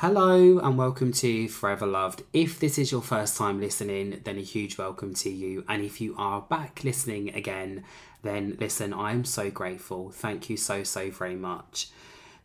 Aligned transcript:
Hello 0.00 0.58
and 0.58 0.76
welcome 0.76 1.10
to 1.10 1.48
Forever 1.48 1.86
Loved. 1.86 2.22
If 2.34 2.60
this 2.60 2.76
is 2.76 2.92
your 2.92 3.00
first 3.00 3.34
time 3.34 3.58
listening, 3.58 4.20
then 4.24 4.36
a 4.36 4.42
huge 4.42 4.76
welcome 4.76 5.14
to 5.14 5.30
you. 5.30 5.64
And 5.70 5.82
if 5.82 6.02
you 6.02 6.14
are 6.18 6.42
back 6.42 6.84
listening 6.84 7.34
again, 7.34 7.82
then 8.20 8.58
listen, 8.60 8.92
I'm 8.92 9.24
so 9.24 9.50
grateful. 9.50 10.10
Thank 10.10 10.50
you 10.50 10.58
so, 10.58 10.84
so 10.84 11.10
very 11.10 11.34
much. 11.34 11.88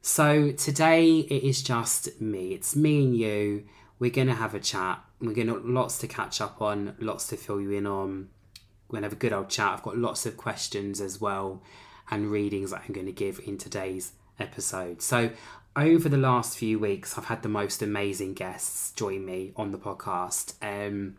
So 0.02 0.54
today 0.54 1.20
it 1.20 1.44
is 1.44 1.62
just 1.62 2.22
me. 2.22 2.54
It's 2.54 2.74
me 2.74 3.04
and 3.04 3.18
you. 3.18 3.66
We're 4.00 4.12
going 4.12 4.30
to 4.30 4.34
have 4.34 4.56
a 4.56 4.60
chat. 4.62 5.04
We're 5.20 5.34
going 5.34 5.48
to 5.48 5.58
lots 5.58 5.98
to 5.98 6.08
catch 6.08 6.40
up 6.40 6.62
on, 6.62 6.96
lots 7.02 7.28
to 7.28 7.36
fill 7.36 7.60
you 7.60 7.72
in 7.72 7.86
on. 7.86 8.30
We're 8.88 9.02
going 9.02 9.02
to 9.02 9.08
have 9.08 9.18
a 9.18 9.20
good 9.20 9.34
old 9.34 9.50
chat. 9.50 9.74
I've 9.74 9.84
got 9.84 9.98
lots 9.98 10.26
of 10.26 10.38
questions 10.38 11.02
as 11.02 11.20
well 11.20 11.62
and 12.10 12.32
readings 12.32 12.72
that 12.72 12.84
I'm 12.88 12.94
going 12.94 13.08
to 13.08 13.12
give 13.12 13.42
in 13.46 13.58
today's 13.58 14.14
episode. 14.40 15.02
So 15.02 15.32
over 15.76 16.10
the 16.10 16.18
last 16.18 16.58
few 16.58 16.80
weeks, 16.80 17.18
I've 17.18 17.26
had 17.26 17.44
the 17.44 17.50
most 17.50 17.82
amazing 17.82 18.34
guests 18.34 18.92
join 18.92 19.26
me 19.26 19.54
on 19.56 19.72
the 19.72 19.78
podcast. 19.78 20.54
Um, 20.62 21.18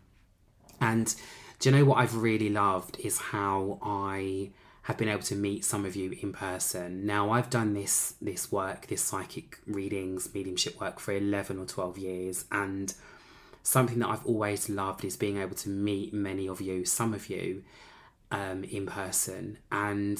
and 0.79 1.13
do 1.59 1.69
you 1.69 1.75
know 1.75 1.85
what 1.85 1.97
I've 1.97 2.15
really 2.15 2.49
loved 2.49 2.99
is 2.99 3.17
how 3.17 3.79
I 3.81 4.51
have 4.83 4.97
been 4.97 5.07
able 5.07 5.23
to 5.23 5.35
meet 5.35 5.63
some 5.63 5.85
of 5.85 5.95
you 5.95 6.15
in 6.21 6.33
person. 6.33 7.05
Now 7.05 7.31
I've 7.31 7.49
done 7.49 7.73
this 7.73 8.15
this 8.21 8.51
work, 8.51 8.87
this 8.87 9.01
psychic 9.01 9.57
readings, 9.65 10.33
mediumship 10.33 10.79
work 10.79 10.99
for 10.99 11.13
11 11.13 11.57
or 11.57 11.65
12 11.65 11.97
years 11.97 12.45
and 12.51 12.93
something 13.63 13.99
that 13.99 14.09
I've 14.09 14.25
always 14.25 14.69
loved 14.69 15.05
is 15.05 15.15
being 15.15 15.37
able 15.37 15.55
to 15.55 15.69
meet 15.69 16.13
many 16.13 16.49
of 16.49 16.59
you, 16.59 16.83
some 16.83 17.13
of 17.13 17.29
you 17.29 17.63
um, 18.29 18.65
in 18.65 18.85
person 18.85 19.57
and 19.71 20.19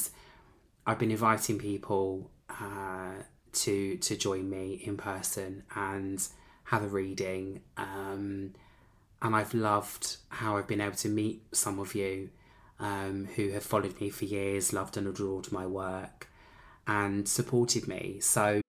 I've 0.87 0.99
been 0.99 1.11
inviting 1.11 1.59
people 1.59 2.31
uh, 2.49 3.23
to 3.53 3.97
to 3.97 4.15
join 4.17 4.49
me 4.49 4.81
in 4.83 4.97
person 4.97 5.63
and 5.75 6.25
have 6.65 6.83
a 6.83 6.87
reading. 6.87 7.61
Um, 7.77 8.53
and 9.21 9.35
I've 9.35 9.53
loved 9.53 10.17
how 10.29 10.57
I've 10.57 10.67
been 10.67 10.81
able 10.81 10.97
to 10.97 11.09
meet 11.09 11.43
some 11.55 11.79
of 11.79 11.95
you 11.95 12.29
um, 12.79 13.29
who 13.35 13.49
have 13.51 13.63
followed 13.63 13.99
me 14.01 14.09
for 14.09 14.25
years, 14.25 14.73
loved 14.73 14.97
and 14.97 15.07
adored 15.07 15.51
my 15.51 15.65
work, 15.65 16.27
and 16.85 17.27
supported 17.27 17.87
me. 17.87 18.19
So. 18.19 18.61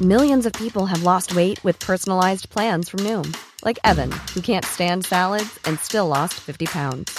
Millions 0.00 0.46
of 0.46 0.52
people 0.52 0.86
have 0.86 1.02
lost 1.02 1.34
weight 1.34 1.62
with 1.64 1.78
personalized 1.80 2.48
plans 2.50 2.88
from 2.88 3.00
Noom, 3.00 3.36
like 3.64 3.80
Evan, 3.82 4.12
who 4.32 4.40
can't 4.40 4.64
stand 4.64 5.04
salads 5.04 5.58
and 5.64 5.78
still 5.80 6.06
lost 6.06 6.34
50 6.34 6.66
pounds. 6.66 7.18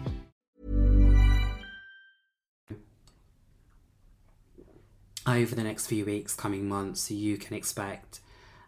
over 5.27 5.55
the 5.55 5.63
next 5.63 5.87
few 5.87 6.05
weeks, 6.05 6.33
coming 6.33 6.67
months, 6.67 7.11
you 7.11 7.37
can 7.37 7.55
expect 7.55 8.19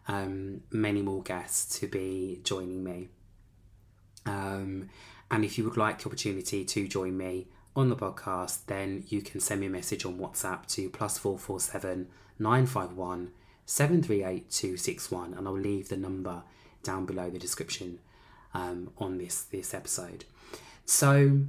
um, 0.06 0.62
many 0.70 1.02
more 1.02 1.22
guests 1.22 1.78
to 1.80 1.88
be 1.88 2.40
joining 2.44 2.84
me. 2.84 3.08
Um, 4.26 4.90
and 5.30 5.44
if 5.44 5.58
you 5.58 5.64
would 5.64 5.76
like 5.76 6.00
the 6.00 6.06
opportunity 6.06 6.64
to 6.64 6.88
join 6.88 7.16
me 7.16 7.48
on 7.74 7.88
the 7.88 7.96
podcast, 7.96 8.66
then 8.66 9.04
you 9.08 9.20
can 9.20 9.40
send 9.40 9.60
me 9.60 9.66
a 9.66 9.70
message 9.70 10.04
on 10.04 10.18
WhatsApp 10.18 10.66
to 10.66 10.88
plus 10.90 11.18
four 11.18 11.38
four 11.38 11.60
seven 11.60 12.08
nine 12.38 12.66
five 12.66 12.92
one 12.92 13.32
seven 13.66 14.02
three 14.02 14.22
eight 14.22 14.50
two 14.50 14.76
six 14.76 15.10
one, 15.10 15.34
and 15.34 15.48
I'll 15.48 15.58
leave 15.58 15.88
the 15.88 15.96
number 15.96 16.42
down 16.82 17.06
below 17.06 17.30
the 17.30 17.38
description 17.38 17.98
um, 18.52 18.92
on 18.98 19.18
this 19.18 19.42
this 19.42 19.74
episode. 19.74 20.24
So, 20.86 21.40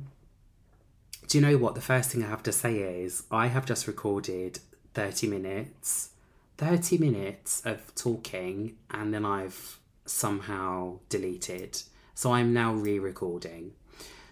do 1.28 1.38
you 1.38 1.42
know 1.42 1.58
what? 1.58 1.76
The 1.76 1.82
first 1.82 2.10
thing 2.10 2.24
I 2.24 2.30
have 2.30 2.44
to 2.44 2.52
say 2.52 2.78
is 2.78 3.24
I 3.30 3.48
have 3.48 3.66
just 3.66 3.86
recorded 3.86 4.60
30 4.96 5.28
minutes 5.28 6.10
30 6.58 6.98
minutes 6.98 7.62
of 7.66 7.94
talking 7.96 8.76
and 8.90 9.14
then 9.14 9.26
I've 9.26 9.80
somehow 10.06 11.00
deleted. 11.10 11.82
So 12.14 12.32
I'm 12.32 12.54
now 12.54 12.74
re 12.74 12.98
recording. 13.00 13.74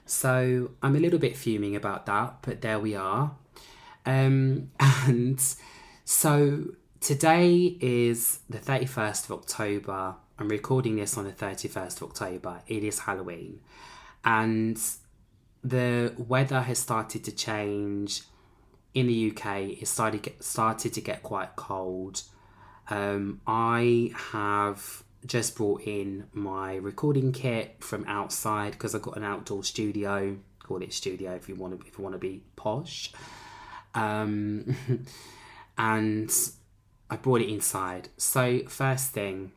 So 0.06 0.72
I'm 0.82 0.96
a 0.96 1.00
little 1.00 1.20
bit 1.20 1.36
fuming 1.36 1.76
about 1.76 2.06
that, 2.06 2.38
but 2.42 2.62
there 2.62 2.80
we 2.80 2.96
are. 2.96 3.36
Um, 4.06 4.72
and 4.80 5.42
so 6.06 6.66
today 7.00 7.78
is 7.82 8.40
the 8.50 8.60
31st 8.60 9.26
of 9.26 9.32
October. 9.32 10.16
I'm 10.40 10.48
recording 10.48 10.96
this 10.96 11.18
on 11.18 11.26
the 11.26 11.32
31st 11.32 11.98
of 11.98 12.04
October. 12.04 12.62
It 12.68 12.84
is 12.84 13.00
Halloween. 13.00 13.60
And 14.24 14.80
the 15.64 16.14
weather 16.18 16.62
has 16.62 16.80
started 16.80 17.24
to 17.26 17.32
change 17.32 18.24
in 18.94 19.08
the 19.08 19.32
UK, 19.32 19.80
it 19.82 19.88
started 19.88 20.34
started 20.40 20.94
to 20.94 21.02
get 21.02 21.24
quite 21.24 21.56
cold. 21.56 22.24
Um, 22.90 23.42
I 23.48 24.12
have 24.32 25.04
just 25.26 25.56
brought 25.56 25.82
in 25.82 26.28
my 26.34 26.76
recording 26.76 27.32
kit 27.32 27.78
from 27.80 28.06
outside 28.08 28.74
because 28.74 28.94
I've 28.94 29.02
got 29.02 29.18
an 29.18 29.24
outdoor 29.24 29.64
studio. 29.64 30.38
Call 30.60 30.82
it 30.82 30.94
studio 30.94 31.34
if 31.34 31.50
you 31.50 31.56
want 31.56 31.80
to 31.80 31.88
if 31.88 31.98
you 31.98 32.04
want 32.04 32.14
to 32.14 32.20
be 32.20 32.44
posh. 32.56 33.12
Um, 33.96 34.76
and 35.78 36.32
I 37.10 37.16
brought 37.16 37.42
it 37.42 37.50
inside. 37.50 38.10
So 38.18 38.62
first 38.68 39.12
thing, 39.12 39.52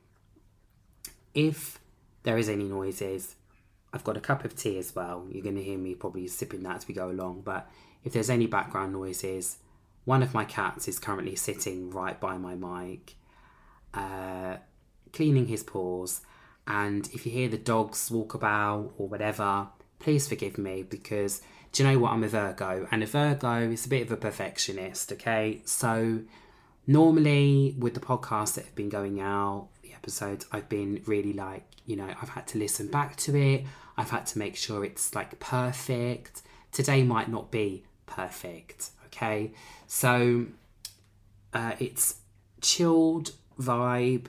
if 1.34 1.78
there 2.22 2.38
is 2.38 2.48
any 2.48 2.64
noises, 2.64 3.36
I've 3.92 4.04
got 4.04 4.16
a 4.16 4.20
cup 4.20 4.44
of 4.44 4.56
tea 4.56 4.78
as 4.78 4.94
well. 4.94 5.26
You're 5.30 5.42
going 5.42 5.56
to 5.56 5.62
hear 5.62 5.78
me 5.78 5.94
probably 5.94 6.26
sipping 6.26 6.62
that 6.64 6.76
as 6.76 6.88
we 6.88 6.94
go 6.94 7.10
along, 7.10 7.42
but 7.44 7.70
if 8.06 8.12
there's 8.12 8.30
any 8.30 8.46
background 8.46 8.92
noises, 8.92 9.58
one 10.04 10.22
of 10.22 10.32
my 10.32 10.44
cats 10.44 10.86
is 10.86 11.00
currently 11.00 11.34
sitting 11.34 11.90
right 11.90 12.18
by 12.20 12.38
my 12.38 12.54
mic, 12.54 13.16
uh, 13.92 14.58
cleaning 15.12 15.48
his 15.48 15.64
paws. 15.64 16.20
And 16.68 17.10
if 17.12 17.26
you 17.26 17.32
hear 17.32 17.48
the 17.48 17.58
dogs 17.58 18.08
walk 18.08 18.32
about 18.32 18.94
or 18.96 19.08
whatever, 19.08 19.66
please 19.98 20.28
forgive 20.28 20.56
me 20.56 20.84
because 20.84 21.42
do 21.72 21.82
you 21.82 21.90
know 21.90 21.98
what? 21.98 22.12
I'm 22.12 22.22
a 22.22 22.28
Virgo, 22.28 22.86
and 22.92 23.02
a 23.02 23.06
Virgo 23.06 23.70
is 23.70 23.86
a 23.86 23.88
bit 23.88 24.02
of 24.02 24.12
a 24.12 24.16
perfectionist, 24.16 25.12
okay? 25.12 25.60
So, 25.64 26.20
normally 26.86 27.74
with 27.76 27.94
the 27.94 28.00
podcasts 28.00 28.54
that 28.54 28.66
have 28.66 28.74
been 28.76 28.88
going 28.88 29.20
out, 29.20 29.68
the 29.82 29.92
episodes, 29.92 30.46
I've 30.52 30.68
been 30.68 31.02
really 31.06 31.32
like, 31.32 31.64
you 31.84 31.96
know, 31.96 32.08
I've 32.22 32.30
had 32.30 32.46
to 32.48 32.58
listen 32.58 32.86
back 32.86 33.16
to 33.16 33.36
it, 33.36 33.64
I've 33.96 34.10
had 34.10 34.26
to 34.26 34.38
make 34.38 34.56
sure 34.56 34.84
it's 34.84 35.14
like 35.14 35.38
perfect. 35.40 36.42
Today 36.70 37.02
might 37.02 37.28
not 37.28 37.50
be 37.50 37.84
perfect. 38.06 38.90
Okay, 39.06 39.52
so 39.86 40.46
uh, 41.52 41.72
it's 41.78 42.16
chilled 42.60 43.32
vibe. 43.58 44.26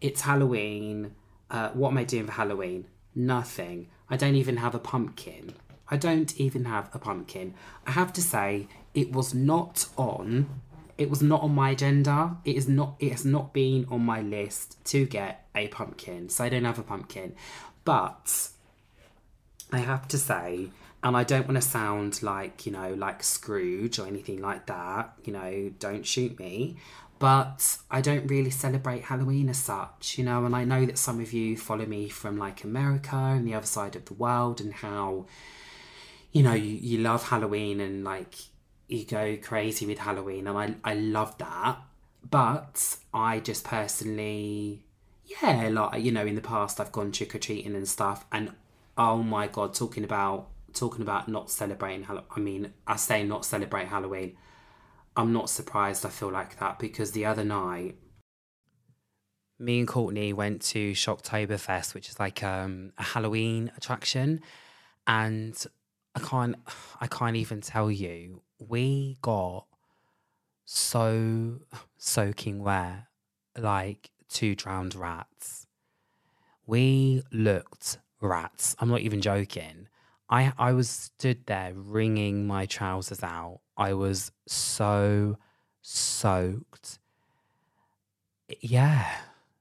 It's 0.00 0.22
Halloween. 0.22 1.14
Uh, 1.50 1.70
what 1.70 1.90
am 1.90 1.98
I 1.98 2.04
doing 2.04 2.26
for 2.26 2.32
Halloween? 2.32 2.86
Nothing. 3.14 3.88
I 4.08 4.16
don't 4.16 4.34
even 4.34 4.58
have 4.58 4.74
a 4.74 4.78
pumpkin. 4.78 5.54
I 5.88 5.96
don't 5.96 6.38
even 6.38 6.66
have 6.66 6.88
a 6.94 6.98
pumpkin. 6.98 7.54
I 7.86 7.92
have 7.92 8.12
to 8.14 8.22
say, 8.22 8.68
it 8.94 9.12
was 9.12 9.34
not 9.34 9.86
on. 9.96 10.60
It 10.96 11.10
was 11.10 11.22
not 11.22 11.42
on 11.42 11.54
my 11.54 11.70
agenda. 11.70 12.36
It 12.44 12.56
is 12.56 12.68
not. 12.68 12.94
It 12.98 13.12
has 13.12 13.24
not 13.24 13.52
been 13.52 13.86
on 13.90 14.04
my 14.04 14.20
list 14.20 14.76
to 14.86 15.06
get 15.06 15.46
a 15.54 15.68
pumpkin. 15.68 16.28
So 16.28 16.44
I 16.44 16.48
don't 16.48 16.64
have 16.64 16.78
a 16.78 16.82
pumpkin. 16.82 17.34
But 17.84 18.50
I 19.72 19.78
have 19.78 20.08
to 20.08 20.18
say, 20.18 20.70
and 21.02 21.16
I 21.16 21.24
don't 21.24 21.46
want 21.46 21.60
to 21.60 21.68
sound 21.68 22.22
like 22.22 22.66
you 22.66 22.72
know, 22.72 22.94
like 22.94 23.22
Scrooge 23.22 23.98
or 23.98 24.06
anything 24.06 24.40
like 24.40 24.66
that. 24.66 25.12
You 25.24 25.32
know, 25.32 25.72
don't 25.78 26.06
shoot 26.06 26.38
me 26.38 26.76
but 27.20 27.76
I 27.90 28.00
don't 28.00 28.26
really 28.28 28.48
celebrate 28.48 29.04
Halloween 29.04 29.50
as 29.50 29.58
such, 29.58 30.16
you 30.16 30.24
know. 30.24 30.46
And 30.46 30.56
I 30.56 30.64
know 30.64 30.86
that 30.86 30.96
some 30.96 31.20
of 31.20 31.34
you 31.34 31.54
follow 31.54 31.84
me 31.84 32.08
from 32.08 32.38
like 32.38 32.64
America 32.64 33.14
and 33.14 33.46
the 33.46 33.54
other 33.54 33.66
side 33.66 33.94
of 33.94 34.06
the 34.06 34.14
world, 34.14 34.58
and 34.58 34.72
how, 34.72 35.26
you 36.32 36.42
know, 36.42 36.54
you, 36.54 36.78
you 36.80 36.98
love 36.98 37.28
Halloween 37.28 37.78
and 37.78 38.02
like 38.04 38.36
you 38.88 39.04
go 39.04 39.36
crazy 39.36 39.84
with 39.84 39.98
Halloween, 39.98 40.46
and 40.46 40.56
I, 40.56 40.74
I 40.82 40.94
love 40.94 41.36
that. 41.38 41.76
But 42.28 42.96
I 43.12 43.40
just 43.40 43.64
personally, 43.64 44.86
yeah, 45.26 45.68
like, 45.70 46.02
you 46.02 46.12
know, 46.12 46.24
in 46.24 46.36
the 46.36 46.40
past 46.40 46.80
I've 46.80 46.90
gone 46.90 47.12
trick 47.12 47.34
or 47.34 47.38
treating 47.38 47.74
and 47.76 47.86
stuff, 47.86 48.24
and 48.32 48.52
oh 49.00 49.22
my 49.22 49.46
god, 49.46 49.72
talking 49.72 50.04
about 50.04 50.50
talking 50.74 51.02
about 51.02 51.26
not 51.26 51.50
celebrating 51.50 52.04
Halloween. 52.04 52.28
I 52.36 52.40
mean, 52.40 52.72
I 52.86 52.96
say 52.96 53.24
not 53.24 53.44
celebrate 53.44 53.88
Halloween. 53.88 54.36
I'm 55.16 55.32
not 55.32 55.50
surprised 55.50 56.06
I 56.06 56.10
feel 56.10 56.30
like 56.30 56.58
that 56.60 56.78
because 56.78 57.10
the 57.12 57.24
other 57.24 57.42
night, 57.42 57.96
me 59.58 59.80
and 59.80 59.88
Courtney 59.88 60.32
went 60.32 60.62
to 60.62 60.92
Shocktoberfest, 60.92 61.94
which 61.94 62.10
is 62.10 62.20
like 62.20 62.42
um, 62.44 62.92
a 62.98 63.02
Halloween 63.02 63.72
attraction, 63.76 64.42
and 65.06 65.56
I 66.14 66.20
can't, 66.20 66.56
I 67.00 67.06
can't 67.06 67.36
even 67.36 67.62
tell 67.62 67.90
you. 67.90 68.42
We 68.58 69.16
got 69.22 69.64
so 70.66 71.60
soaking 71.96 72.62
wet, 72.62 73.04
like 73.58 74.10
two 74.28 74.54
drowned 74.54 74.94
rats. 74.94 75.66
We 76.66 77.22
looked 77.32 77.98
rats. 78.20 78.76
I'm 78.78 78.88
not 78.88 79.00
even 79.00 79.20
joking. 79.20 79.88
I 80.28 80.52
I 80.58 80.72
was 80.72 80.88
stood 80.88 81.46
there 81.46 81.72
wringing 81.74 82.46
my 82.46 82.66
trousers 82.66 83.22
out. 83.22 83.60
I 83.76 83.94
was 83.94 84.30
so 84.46 85.38
soaked. 85.82 86.98
Yeah, 88.60 89.10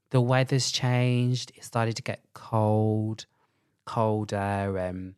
the 0.09 0.21
weather's 0.21 0.71
changed. 0.71 1.51
It 1.55 1.63
started 1.63 1.95
to 1.97 2.03
get 2.03 2.21
cold, 2.33 3.25
colder. 3.85 4.77
Um, 4.79 5.15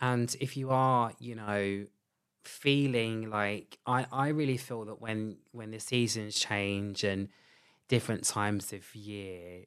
and 0.00 0.34
if 0.40 0.56
you 0.56 0.70
are, 0.70 1.12
you 1.18 1.34
know, 1.34 1.86
feeling 2.42 3.30
like 3.30 3.78
I, 3.86 4.06
I 4.10 4.28
really 4.28 4.56
feel 4.56 4.84
that 4.86 5.00
when 5.00 5.36
when 5.52 5.70
the 5.70 5.78
seasons 5.78 6.38
change 6.38 7.04
and 7.04 7.28
different 7.88 8.24
times 8.24 8.72
of 8.72 8.94
year, 8.94 9.66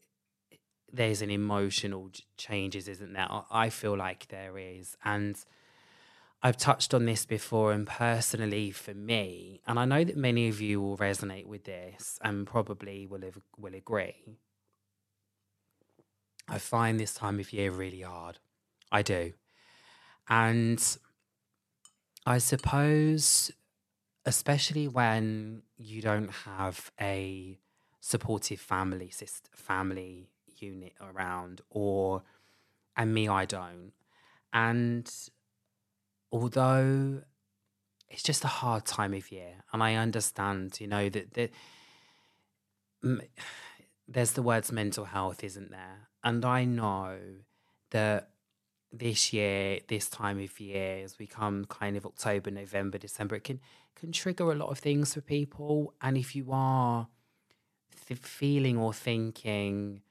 there's 0.96 1.22
an 1.22 1.30
emotional 1.30 2.10
changes, 2.38 2.88
isn't 2.88 3.14
there? 3.14 3.28
I 3.52 3.70
feel 3.70 3.98
like 3.98 4.28
there 4.30 4.58
is, 4.58 4.96
and 5.04 5.38
I've 6.42 6.58
touched 6.58 6.94
on 6.94 7.06
this 7.06 7.26
before, 7.26 7.72
and 7.72 7.86
personally 7.86 8.72
for 8.72 8.94
me, 8.94 9.62
and 9.68 9.80
I 9.80 9.86
know 9.86 10.04
that 10.04 10.18
many 10.18 10.48
of 10.48 10.62
you 10.62 10.82
will 10.82 10.98
resonate 10.98 11.46
with 11.46 11.66
this, 11.66 12.20
and 12.22 12.48
probably 12.48 13.06
will 13.06 13.22
have, 13.22 13.40
will 13.58 13.76
agree. 13.76 14.38
I 16.48 16.60
find 16.60 17.00
this 17.00 17.14
time 17.14 17.40
of 17.40 17.52
year 17.52 17.72
really 17.72 18.02
hard. 18.02 18.40
I 18.92 19.02
do, 19.02 19.34
and 20.30 20.98
I 22.26 22.38
suppose, 22.38 23.52
especially 24.26 24.88
when 24.88 25.64
you 25.78 26.02
don't 26.02 26.32
have 26.32 26.92
a 27.02 27.60
supportive 28.00 28.60
family 28.60 29.12
family 29.52 30.30
unit 30.66 30.94
around, 31.02 31.62
or 31.70 32.24
and 32.98 33.14
me, 33.14 33.28
I 33.28 33.46
don't. 33.46 33.92
And 34.54 35.12
although 36.32 37.22
it's 38.10 38.24
just 38.24 38.44
a 38.44 38.48
hard 38.62 38.86
time 38.86 39.14
of 39.14 39.32
year, 39.32 39.64
and 39.74 39.84
I 39.84 39.96
understand, 39.96 40.80
you 40.80 40.88
know, 40.88 41.10
that, 41.10 41.34
that 41.34 41.52
there's 44.08 44.34
the 44.34 44.42
words 44.42 44.72
mental 44.72 45.06
health, 45.06 45.44
isn't 45.44 45.72
there? 45.72 46.10
And 46.24 46.46
I 46.46 46.66
know 46.66 47.18
that 47.92 48.30
this 48.92 49.34
year, 49.34 49.80
this 49.88 50.10
time 50.10 50.40
of 50.40 50.60
year, 50.60 51.04
as 51.04 51.20
we 51.20 51.28
come 51.28 51.66
kind 51.66 51.98
of 51.98 52.06
October, 52.06 52.50
November, 52.52 52.98
December, 52.98 53.36
it 53.36 53.44
can 53.44 53.60
can 53.96 54.12
trigger 54.12 54.52
a 54.52 54.56
lot 54.56 54.70
of 54.70 54.80
things 54.80 55.14
for 55.14 55.22
people. 55.22 55.94
And 56.02 56.18
if 56.18 56.36
you 56.36 56.48
are 56.52 57.08
th- 58.08 58.20
feeling 58.20 58.78
or 58.78 58.94
thinking 58.94 60.02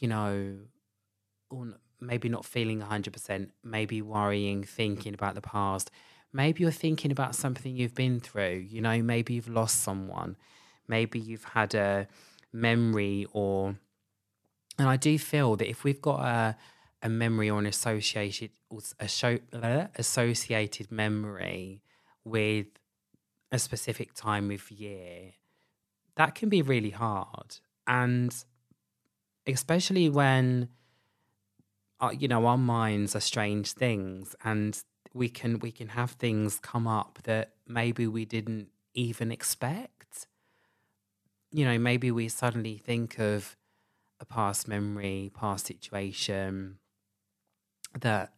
you 0.00 0.08
know, 0.08 0.56
or 1.50 1.74
maybe 2.00 2.28
not 2.28 2.44
feeling 2.44 2.80
100%, 2.80 3.50
maybe 3.62 4.02
worrying, 4.02 4.64
thinking 4.64 5.14
about 5.14 5.34
the 5.34 5.40
past. 5.40 5.90
Maybe 6.32 6.62
you're 6.62 6.72
thinking 6.72 7.12
about 7.12 7.34
something 7.34 7.76
you've 7.76 7.94
been 7.94 8.20
through, 8.20 8.66
you 8.68 8.80
know, 8.80 9.02
maybe 9.02 9.34
you've 9.34 9.48
lost 9.48 9.82
someone, 9.82 10.36
maybe 10.88 11.18
you've 11.18 11.44
had 11.44 11.74
a 11.74 12.08
memory 12.52 13.26
or 13.32 13.76
and 14.78 14.88
I 14.88 14.96
do 14.96 15.18
feel 15.18 15.56
that 15.56 15.68
if 15.68 15.84
we've 15.84 16.00
got 16.00 16.20
a 16.24 16.56
a 17.02 17.08
memory 17.08 17.48
or 17.48 17.58
an 17.58 17.66
associated 17.66 18.50
a 18.98 19.08
show, 19.08 19.38
uh, 19.52 19.86
associated 19.96 20.92
memory 20.92 21.82
with 22.24 22.66
a 23.50 23.58
specific 23.58 24.14
time 24.14 24.50
of 24.50 24.70
year, 24.70 25.32
that 26.16 26.34
can 26.34 26.48
be 26.48 26.62
really 26.62 26.90
hard. 26.90 27.56
And 27.86 28.32
especially 29.46 30.08
when 30.08 30.68
uh, 32.00 32.10
you 32.16 32.28
know 32.28 32.46
our 32.46 32.58
minds 32.58 33.14
are 33.14 33.20
strange 33.20 33.72
things 33.72 34.34
and 34.44 34.82
we 35.12 35.28
can 35.28 35.58
we 35.58 35.70
can 35.72 35.88
have 35.88 36.12
things 36.12 36.58
come 36.60 36.86
up 36.86 37.18
that 37.24 37.52
maybe 37.66 38.06
we 38.06 38.24
didn't 38.24 38.68
even 38.94 39.30
expect. 39.32 40.26
You 41.50 41.64
know 41.64 41.78
maybe 41.78 42.10
we 42.10 42.28
suddenly 42.28 42.76
think 42.76 43.18
of 43.18 43.56
a 44.20 44.24
past 44.24 44.68
memory 44.68 45.30
past 45.34 45.66
situation 45.66 46.78
that 47.98 48.32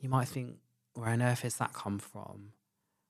you 0.00 0.08
might 0.08 0.28
think 0.28 0.56
where 0.94 1.08
on 1.08 1.22
earth 1.22 1.42
has 1.42 1.56
that 1.56 1.72
come 1.72 1.98
from? 1.98 2.52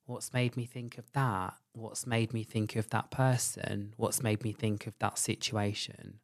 What's 0.04 0.32
made 0.32 0.56
me 0.56 0.66
think 0.66 0.98
of 0.98 1.10
that? 1.12 1.54
What's 1.72 2.06
made 2.06 2.34
me 2.34 2.42
think 2.42 2.76
of 2.76 2.90
that 2.90 3.10
person? 3.10 3.94
What's 3.96 4.22
made 4.22 4.44
me 4.44 4.52
think 4.52 4.86
of 4.86 4.98
that 4.98 5.18
situation 5.18 6.18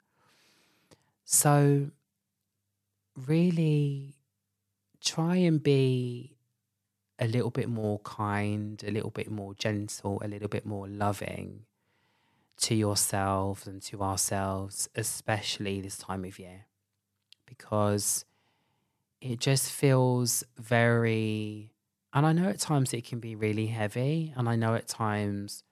so, 1.31 1.91
really 3.27 4.15
try 4.99 5.37
and 5.37 5.63
be 5.63 6.39
a 7.19 7.29
little 7.29 7.51
bit 7.51 7.69
more 7.69 7.99
kind, 7.99 8.83
a 8.83 8.91
little 8.91 9.11
bit 9.11 9.31
more 9.31 9.53
gentle, 9.53 10.23
a 10.25 10.27
little 10.27 10.49
bit 10.49 10.65
more 10.65 10.89
loving 10.89 11.67
to 12.61 12.75
yourselves 12.75 13.67
and 13.67 13.83
to 13.83 14.03
ourselves, 14.03 14.89
especially 14.95 15.83
this 15.83 15.99
time 15.99 16.25
of 16.25 16.39
year, 16.39 16.65
because 17.45 18.25
it 19.21 19.39
just 19.39 19.71
feels 19.71 20.43
very. 20.57 21.75
And 22.15 22.25
I 22.25 22.33
know 22.33 22.49
at 22.49 22.59
times 22.59 22.95
it 22.95 23.05
can 23.05 23.21
be 23.21 23.37
really 23.37 23.67
heavy, 23.67 24.33
and 24.35 24.49
I 24.49 24.57
know 24.57 24.75
at 24.75 24.89
times 24.89 25.63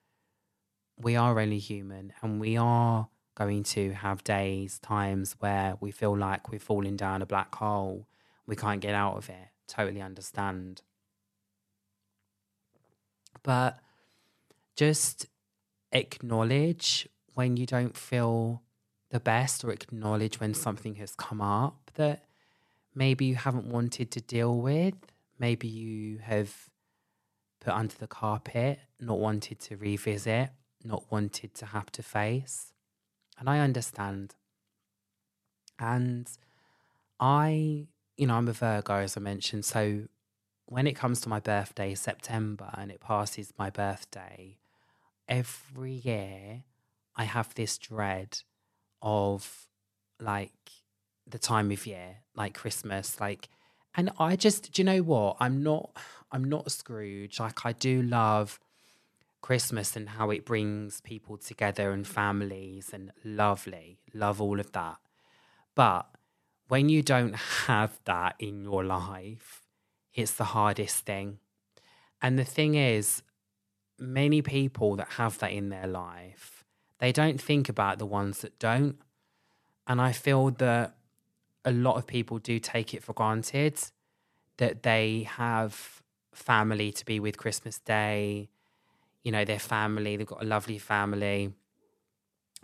we 0.98 1.16
are 1.16 1.40
only 1.40 1.58
human 1.58 2.12
and 2.20 2.40
we 2.40 2.58
are 2.58 3.08
going 3.37 3.62
to 3.62 3.93
have 3.93 4.25
days, 4.25 4.78
times 4.81 5.37
where 5.38 5.76
we 5.81 5.93
feel 5.93 6.16
like 6.16 6.50
we're 6.50 6.59
falling 6.59 6.97
down 6.97 7.23
a 7.23 7.26
black 7.26 7.55
hole. 7.55 8.09
We 8.47 8.57
can't 8.57 8.81
get 8.81 8.95
out 8.95 9.16
of 9.16 9.28
it. 9.28 9.49
Totally 9.69 10.02
understand. 10.02 10.83
But 13.43 13.78
just 14.75 15.26
acknowledge 15.93 17.09
when 17.35 17.57
you 17.57 17.66
don't 17.66 17.97
feel 17.97 18.62
the 19.11 19.21
best 19.21 19.64
or 19.64 19.71
acknowledge 19.71 20.40
when 20.40 20.55
something 20.55 20.97
has 20.97 21.14
come 21.14 21.40
up 21.40 21.90
that 21.95 22.25
maybe 22.95 23.26
you 23.26 23.37
haven't 23.37 23.66
wanted 23.66 24.11
to 24.12 24.21
deal 24.21 24.57
with. 24.57 24.95
Maybe 25.38 25.69
you 25.69 26.19
have 26.19 26.71
put 27.61 27.75
under 27.75 27.95
the 27.95 28.07
carpet, 28.07 28.81
not 28.99 29.19
wanted 29.19 29.61
to 29.61 29.76
revisit, 29.76 30.50
not 30.83 31.05
wanted 31.11 31.55
to 31.55 31.66
have 31.66 31.93
to 31.93 32.02
face. 32.02 32.73
And 33.38 33.49
I 33.49 33.61
understand. 33.61 34.35
And 35.78 36.28
I, 37.21 37.87
you 38.16 38.26
know, 38.26 38.35
I'm 38.35 38.49
a 38.49 38.52
Virgo, 38.52 38.95
as 38.95 39.16
I 39.16 39.21
mentioned. 39.21 39.64
So 39.64 40.02
when 40.66 40.87
it 40.87 40.95
comes 40.97 41.21
to 41.23 41.28
my 41.28 41.40
birthday, 41.40 41.95
September, 41.95 42.71
and 42.76 42.90
it 42.90 43.00
passes 43.00 43.52
my 43.59 43.71
birthday, 43.71 44.59
every 45.28 45.93
year 45.93 46.64
I 47.14 47.25
have 47.25 47.55
this 47.55 47.78
dread 47.78 48.38
of 49.02 49.69
like 50.21 50.52
the 51.26 51.38
time 51.38 51.71
of 51.71 51.87
year, 51.87 52.19
like 52.35 52.55
Christmas, 52.55 53.21
like, 53.21 53.49
And 53.97 54.11
I 54.19 54.37
just, 54.37 54.73
do 54.73 54.83
you 54.83 54.85
know 54.85 55.02
what? 55.02 55.37
I'm 55.40 55.62
not, 55.62 55.90
I'm 56.31 56.45
not 56.45 56.66
a 56.66 56.71
Scrooge. 56.71 57.40
Like 57.40 57.64
I 57.64 57.73
do 57.73 58.02
love 58.02 58.61
Christmas 59.47 59.95
and 59.95 60.09
how 60.09 60.31
it 60.31 60.45
brings 60.45 61.00
people 61.03 61.37
together 61.37 61.93
and 61.93 62.05
families 62.05 62.91
and 62.93 63.12
lovely, 63.23 64.00
love 64.12 64.41
all 64.41 64.59
of 64.59 64.73
that. 64.73 64.97
But 65.76 66.09
when 66.67 66.88
you 66.88 67.00
don't 67.00 67.37
have 67.37 68.00
that 68.07 68.35
in 68.41 68.65
your 68.65 68.83
life, 68.83 69.62
it's 70.12 70.33
the 70.33 70.50
hardest 70.57 71.07
thing. 71.07 71.38
And 72.21 72.37
the 72.37 72.45
thing 72.45 72.75
is, 72.75 73.23
many 74.00 74.43
people 74.43 74.97
that 74.97 75.11
have 75.11 75.38
that 75.38 75.53
in 75.53 75.69
their 75.69 75.87
life, 75.87 76.65
they 76.99 77.12
don't 77.12 77.41
think 77.41 77.69
about 77.69 78.00
the 78.00 78.07
ones 78.21 78.41
that 78.41 78.59
don't. 78.59 78.97
And 79.87 80.00
I 80.00 80.11
feel 80.11 80.50
that 80.50 80.97
a 81.65 81.71
lot 81.71 81.99
of 81.99 82.09
people 82.09 82.41
do 82.41 82.59
take 82.59 82.95
it 82.95 83.05
for 83.05 83.12
granted 83.12 83.79
that 84.57 84.83
they 84.83 85.29
have 85.31 86.03
family 86.35 86.91
to 86.91 87.05
be 87.05 87.21
with 87.21 87.38
Christmas 87.38 87.79
Day, 87.79 88.49
you 89.26 89.33
know, 89.33 89.45
their 89.45 89.59
family, 89.59 90.16
they've 90.16 90.25
got 90.25 90.40
a 90.40 90.47
lovely 90.47 90.78
family 90.78 91.52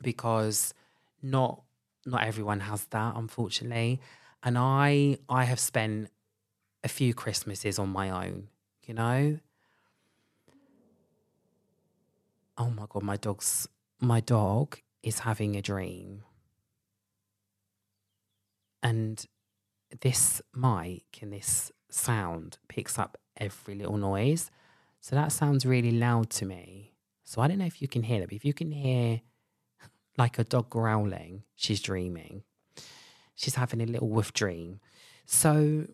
because 0.01 0.73
not 1.21 1.61
not 2.07 2.23
everyone 2.23 2.61
has 2.61 2.85
that, 2.87 3.17
unfortunately. 3.17 4.01
And 4.45 4.57
I 4.57 5.19
I 5.29 5.43
have 5.43 5.59
spent 5.59 6.11
a 6.85 6.89
few 6.89 7.15
Christmases 7.15 7.81
on 7.81 7.89
my 7.89 8.11
own, 8.11 8.47
you 8.87 8.95
know. 8.95 9.41
Oh 12.57 12.71
my 12.71 12.87
god, 12.89 13.03
my 13.03 13.17
dog's 13.17 13.69
my 14.01 14.21
dog 14.21 14.79
is 15.03 15.19
having 15.19 15.57
a 15.57 15.63
dream. 15.63 16.23
And 18.85 19.27
this 20.01 20.41
mic 20.55 21.19
and 21.23 21.33
this 21.33 21.73
sound 21.91 22.59
picks 22.69 23.01
up 23.01 23.19
every 23.37 23.75
little 23.75 23.97
noise. 23.97 24.53
So 25.03 25.17
that 25.17 25.33
sounds 25.33 25.67
really 25.67 25.91
loud 25.91 26.31
to 26.31 26.47
me. 26.47 26.95
So 27.25 27.43
I 27.43 27.49
don't 27.49 27.59
know 27.59 27.67
if 27.67 27.83
you 27.83 27.89
can 27.89 28.05
hear 28.05 28.21
that, 28.21 28.29
but 28.29 28.37
if 28.37 28.45
you 28.45 28.55
can 28.55 28.71
hear 28.71 29.21
like 30.17 30.39
a 30.39 30.45
dog 30.45 30.71
growling, 30.71 31.43
she's 31.57 31.83
dreaming. 31.83 32.45
She's 33.35 33.57
having 33.57 33.81
a 33.81 33.87
little 33.87 34.09
woof 34.09 34.33
dream. 34.33 34.79
So 35.27 35.89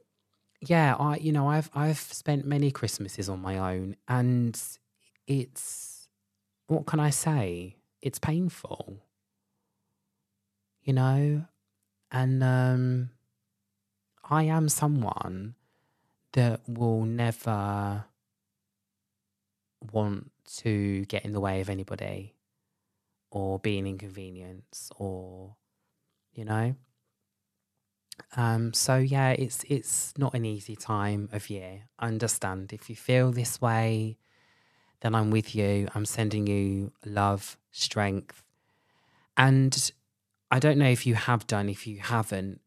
yeah, 0.61 0.95
I 0.97 1.17
you 1.17 1.33
know, 1.33 1.49
I've 1.49 1.71
I've 1.75 1.99
spent 1.99 2.45
many 2.45 2.71
Christmases 2.71 3.31
on 3.31 3.41
my 3.41 3.57
own 3.57 3.97
and 4.07 4.61
it's 5.27 6.09
what 6.67 6.85
can 6.85 7.01
I 7.01 7.09
say? 7.09 7.77
It's 8.03 8.19
painful. 8.19 8.99
You 10.83 10.93
know? 10.93 11.47
And 12.13 12.43
um 12.45 13.11
I 14.23 14.43
am 14.43 14.69
someone 14.69 15.55
that 16.33 16.61
will 16.69 17.07
never 17.07 18.05
want 19.93 20.31
to 20.59 21.05
get 21.07 21.25
in 21.25 21.33
the 21.33 21.41
way 21.41 21.61
of 21.61 21.71
anybody 21.71 22.35
or 23.31 23.59
be 23.59 23.79
an 23.79 23.87
inconvenience 23.87 24.91
or 24.97 25.57
you 26.33 26.45
know? 26.45 26.75
Um 28.37 28.73
so 28.73 28.97
yeah 28.97 29.31
it's 29.31 29.65
it's 29.69 30.13
not 30.19 30.35
an 30.35 30.45
easy 30.45 30.77
time 30.77 31.29
of 31.33 31.51
year. 31.51 31.83
Understand 31.99 32.73
if 32.73 32.91
you 32.91 32.97
feel 32.97 33.31
this 33.33 33.61
way 33.61 34.19
then 35.01 35.15
i'm 35.15 35.31
with 35.31 35.55
you. 35.55 35.89
I'm 35.95 36.05
sending 36.05 36.47
you 36.49 36.93
love 37.05 37.57
strength. 37.71 38.43
And 39.37 39.93
i 40.51 40.59
don't 40.59 40.79
know 40.79 40.89
if 40.89 41.07
you 41.07 41.15
have 41.15 41.47
done 41.47 41.69
if 41.69 41.87
you 41.87 41.99
haven't 41.99 42.61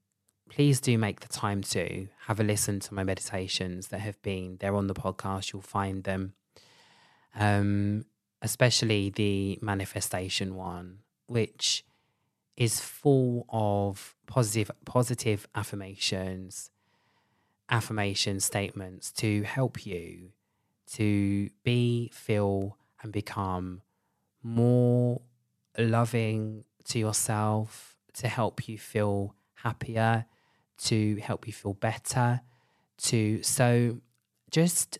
please 0.51 0.82
do 0.82 0.98
make 0.98 1.22
the 1.22 1.30
time 1.30 1.62
to 1.62 2.08
have 2.27 2.39
a 2.39 2.44
listen 2.44 2.80
to 2.82 2.94
my 2.94 3.06
meditations 3.06 3.88
that 3.88 4.01
have 4.01 4.22
been. 4.22 4.58
They're 4.60 4.75
on 4.75 4.88
the 4.88 4.94
podcast. 4.94 5.53
You'll 5.53 5.62
find 5.62 6.03
them 6.03 6.34
um 7.35 8.05
especially 8.41 9.09
the 9.09 9.59
manifestation 9.61 10.55
one, 10.55 11.00
which 11.27 11.85
is 12.57 12.79
full 12.79 13.45
of 13.50 14.15
positive 14.27 14.71
positive 14.85 15.47
affirmations, 15.55 16.71
affirmation 17.69 18.39
statements 18.39 19.11
to 19.11 19.43
help 19.43 19.85
you 19.85 20.31
to 20.93 21.50
be, 21.63 22.11
feel, 22.13 22.77
and 23.01 23.13
become 23.13 23.81
more 24.43 25.21
loving 25.77 26.65
to 26.83 27.00
yourself, 27.00 27.97
to 28.13 28.27
help 28.27 28.67
you 28.67 28.77
feel 28.77 29.33
happier, 29.53 30.25
to 30.77 31.15
help 31.17 31.47
you 31.47 31.53
feel 31.53 31.73
better, 31.73 32.41
to 32.97 33.41
so 33.43 34.01
just 34.50 35.00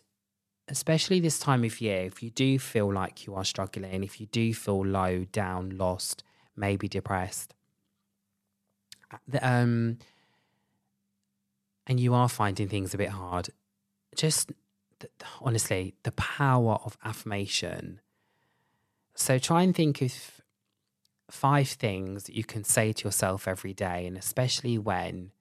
especially 0.68 1.20
this 1.20 1.38
time 1.38 1.64
of 1.64 1.80
year, 1.80 2.04
if 2.04 2.22
you 2.22 2.30
do 2.30 2.58
feel 2.58 2.92
like 2.92 3.26
you 3.26 3.34
are 3.34 3.44
struggling, 3.44 4.04
if 4.04 4.20
you 4.20 4.26
do 4.26 4.54
feel 4.54 4.84
low, 4.84 5.24
down, 5.32 5.76
lost, 5.76 6.22
maybe 6.56 6.88
depressed, 6.88 7.54
uh, 9.12 9.38
um, 9.42 9.98
and 11.86 11.98
you 11.98 12.14
are 12.14 12.28
finding 12.28 12.68
things 12.68 12.94
a 12.94 12.98
bit 12.98 13.10
hard, 13.10 13.50
just 14.14 14.52
honestly, 15.40 15.94
the 16.04 16.12
power 16.12 16.78
of 16.84 16.96
affirmation. 17.04 18.00
So 19.14 19.38
try 19.38 19.62
and 19.62 19.74
think 19.74 20.00
of 20.00 20.40
five 21.30 21.68
things 21.68 22.24
that 22.24 22.36
you 22.36 22.44
can 22.44 22.62
say 22.64 22.92
to 22.92 23.04
yourself 23.04 23.48
every 23.48 23.74
day, 23.74 24.06
and 24.06 24.16
especially 24.16 24.78
when 24.78 25.32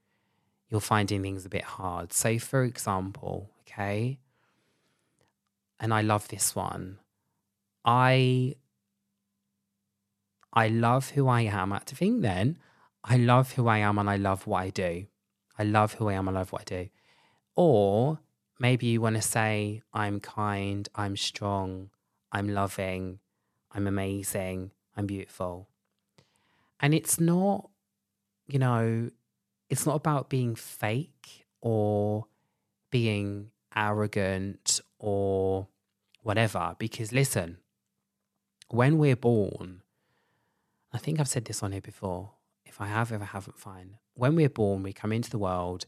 you're 0.70 0.82
finding 0.82 1.22
things 1.22 1.46
a 1.46 1.50
bit 1.50 1.64
hard. 1.64 2.14
So, 2.14 2.40
for 2.40 2.64
example, 2.64 3.52
okay, 3.62 4.18
and 5.82 5.94
I 5.94 6.02
love 6.02 6.28
this 6.28 6.56
one. 6.56 7.00
I 7.84 8.56
I 10.54 10.68
love 10.68 11.12
who 11.12 11.28
I 11.28 11.42
am. 11.42 11.74
I 11.74 11.78
have 11.78 11.86
to 11.86 11.96
think 11.96 12.22
then. 12.22 12.58
I 13.04 13.18
love 13.18 13.54
who 13.54 13.68
I 13.68 13.80
am 13.80 13.98
and 13.98 14.10
I 14.10 14.18
love 14.18 14.46
what 14.46 14.62
I 14.62 14.70
do. 14.70 15.08
I 15.58 15.64
love 15.64 15.96
who 15.96 16.08
I 16.10 16.14
am 16.14 16.28
and 16.28 16.38
I 16.38 16.42
love 16.42 16.52
what 16.52 16.62
I 16.62 16.84
do. 16.84 16.90
Or 17.56 18.20
maybe 18.60 18.86
you 18.88 19.02
want 19.02 19.16
to 19.16 19.22
say, 19.22 19.82
I'm 19.94 20.20
kind, 20.20 20.88
I'm 20.94 21.18
strong, 21.18 21.90
I'm 22.32 22.50
loving, 22.50 23.20
I'm 23.72 23.88
amazing, 23.88 24.72
I'm 24.96 25.08
beautiful. 25.08 25.68
And 26.80 26.94
it's 26.94 27.20
not, 27.20 27.70
you 28.48 28.60
know, 28.60 29.10
it's 29.70 29.86
not 29.86 29.96
about 29.96 30.30
being 30.30 30.56
fake 30.56 31.46
or 31.62 32.26
being 32.92 33.52
arrogant 33.76 34.82
or 35.00 35.68
whatever. 36.22 36.76
Because 36.78 37.12
listen, 37.12 37.58
when 38.70 38.98
we're 38.98 39.16
born, 39.16 39.82
I 40.94 40.98
think 40.98 41.20
I've 41.20 41.28
said 41.28 41.46
this 41.46 41.64
on 41.64 41.72
here 41.72 41.82
before. 41.82 42.32
If 42.66 42.80
I 42.80 42.88
have, 42.88 43.12
if 43.12 43.22
I 43.22 43.26
haven't, 43.26 43.60
fine. 43.60 43.98
When 44.14 44.36
we're 44.36 44.50
born, 44.50 44.84
we 44.84 44.94
come 44.94 45.12
into 45.12 45.30
the 45.30 45.38
world 45.38 45.86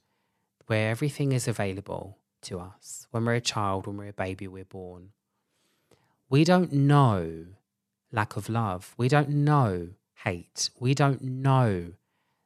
where 0.67 0.89
everything 0.89 1.31
is 1.31 1.47
available 1.47 2.17
to 2.43 2.59
us. 2.59 3.07
When 3.11 3.25
we're 3.25 3.35
a 3.35 3.41
child, 3.41 3.87
when 3.87 3.97
we're 3.97 4.09
a 4.09 4.13
baby, 4.13 4.47
we're 4.47 4.65
born. 4.65 5.09
We 6.29 6.43
don't 6.43 6.73
know 6.73 7.45
lack 8.11 8.35
of 8.35 8.49
love. 8.49 8.93
We 8.97 9.07
don't 9.07 9.29
know 9.29 9.89
hate. 10.23 10.69
We 10.79 10.93
don't 10.93 11.21
know 11.21 11.93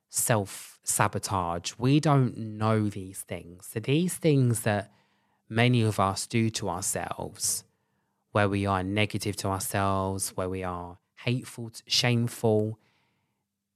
self 0.10 0.80
sabotage. 0.84 1.74
We 1.78 2.00
don't 2.00 2.38
know 2.38 2.90
these 2.90 3.22
things. 3.22 3.70
So, 3.72 3.80
these 3.80 4.16
things 4.16 4.62
that 4.62 4.92
many 5.50 5.84
of 5.84 6.00
us 6.00 6.26
do 6.26 6.50
to 6.52 6.70
ourselves 6.70 7.64
where 8.38 8.48
we 8.48 8.68
are 8.68 8.84
negative 8.84 9.36
to 9.36 9.48
ourselves, 9.48 10.30
where 10.38 10.48
we 10.48 10.64
are 10.64 11.00
hateful, 11.26 11.72
shameful. 11.88 12.78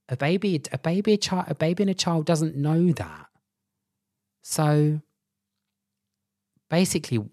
A 0.07 0.15
baby, 0.15 0.61
a 0.71 0.77
baby, 0.77 1.13
a 1.13 1.17
child, 1.17 1.45
a 1.47 1.55
baby 1.55 1.81
and 1.81 1.89
a 1.89 1.95
child 1.95 2.27
doesn't 2.27 2.55
know 2.55 2.91
that. 2.91 3.25
So 4.43 5.01
basically, 6.69 7.27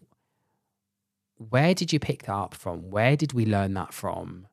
where 1.36 1.74
did 1.74 1.92
you 1.92 2.00
pick 2.00 2.22
that 2.22 2.32
up 2.32 2.54
from? 2.54 2.88
Where 2.88 3.14
did 3.14 3.34
we 3.34 3.44
learn 3.44 3.74
that 3.74 3.92
from? 3.92 4.46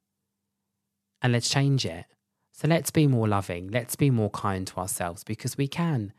And 1.21 1.31
let's 1.31 1.49
change 1.49 1.85
it. 1.85 2.03
So 2.51 2.67
let's 2.67 2.91
be 2.91 3.07
more 3.07 3.29
loving. 3.29 3.69
Let's 3.69 3.95
be 3.95 4.09
more 4.09 4.31
kind 4.31 4.67
to 4.67 4.77
ourselves 4.79 5.23
because 5.23 5.57
we 5.57 5.69
can. 5.69 6.11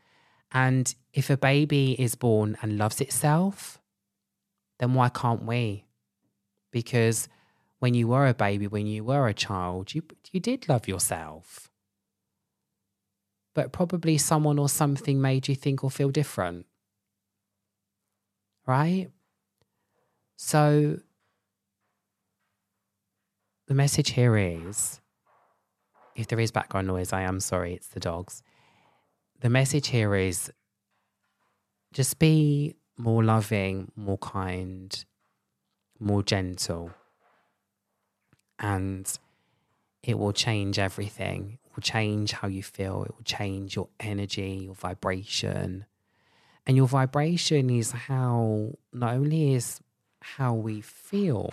And 0.51 0.95
if 1.13 1.29
a 1.29 1.37
baby 1.37 1.95
is 2.01 2.15
born 2.15 2.57
and 2.63 2.79
loves 2.79 2.99
itself, 2.99 3.79
then 4.79 4.95
why 4.95 5.09
can't 5.09 5.43
we? 5.43 5.86
Because 6.71 7.27
when 7.79 7.93
you 7.93 8.07
were 8.07 8.27
a 8.27 8.33
baby, 8.33 8.67
when 8.67 8.87
you 8.87 9.03
were 9.03 9.27
a 9.27 9.33
child, 9.33 9.93
you, 9.93 10.03
you 10.31 10.39
did 10.39 10.67
love 10.67 10.87
yourself. 10.87 11.69
But 13.53 13.71
probably 13.71 14.17
someone 14.17 14.59
or 14.59 14.69
something 14.69 15.21
made 15.21 15.47
you 15.47 15.55
think 15.55 15.83
or 15.83 15.91
feel 15.91 16.09
different. 16.09 16.65
Right? 18.65 19.09
So 20.35 20.99
the 23.67 23.73
message 23.73 24.11
here 24.11 24.37
is 24.37 25.01
if 26.15 26.27
there 26.27 26.39
is 26.39 26.51
background 26.51 26.87
noise, 26.87 27.13
I 27.13 27.21
am 27.21 27.39
sorry, 27.39 27.73
it's 27.75 27.87
the 27.87 27.99
dogs. 27.99 28.41
The 29.41 29.49
message 29.49 29.87
here 29.89 30.15
is 30.15 30.51
just 31.93 32.17
be 32.17 32.75
more 32.97 33.23
loving, 33.23 33.91
more 33.95 34.17
kind, 34.17 35.05
more 35.99 36.23
gentle. 36.23 36.91
And 38.59 39.11
it 40.03 40.17
will 40.17 40.33
change 40.33 40.79
everything. 40.79 41.59
It 41.65 41.75
will 41.75 41.83
change 41.83 42.31
how 42.31 42.47
you 42.47 42.63
feel. 42.63 43.03
It 43.03 43.15
will 43.15 43.23
change 43.23 43.75
your 43.75 43.89
energy, 43.99 44.61
your 44.65 44.73
vibration. 44.73 45.85
And 46.65 46.75
your 46.75 46.87
vibration 46.87 47.69
is 47.69 47.91
how, 47.91 48.73
not 48.91 49.13
only 49.13 49.53
is 49.53 49.79
how 50.21 50.53
we 50.53 50.81
feel, 50.81 51.51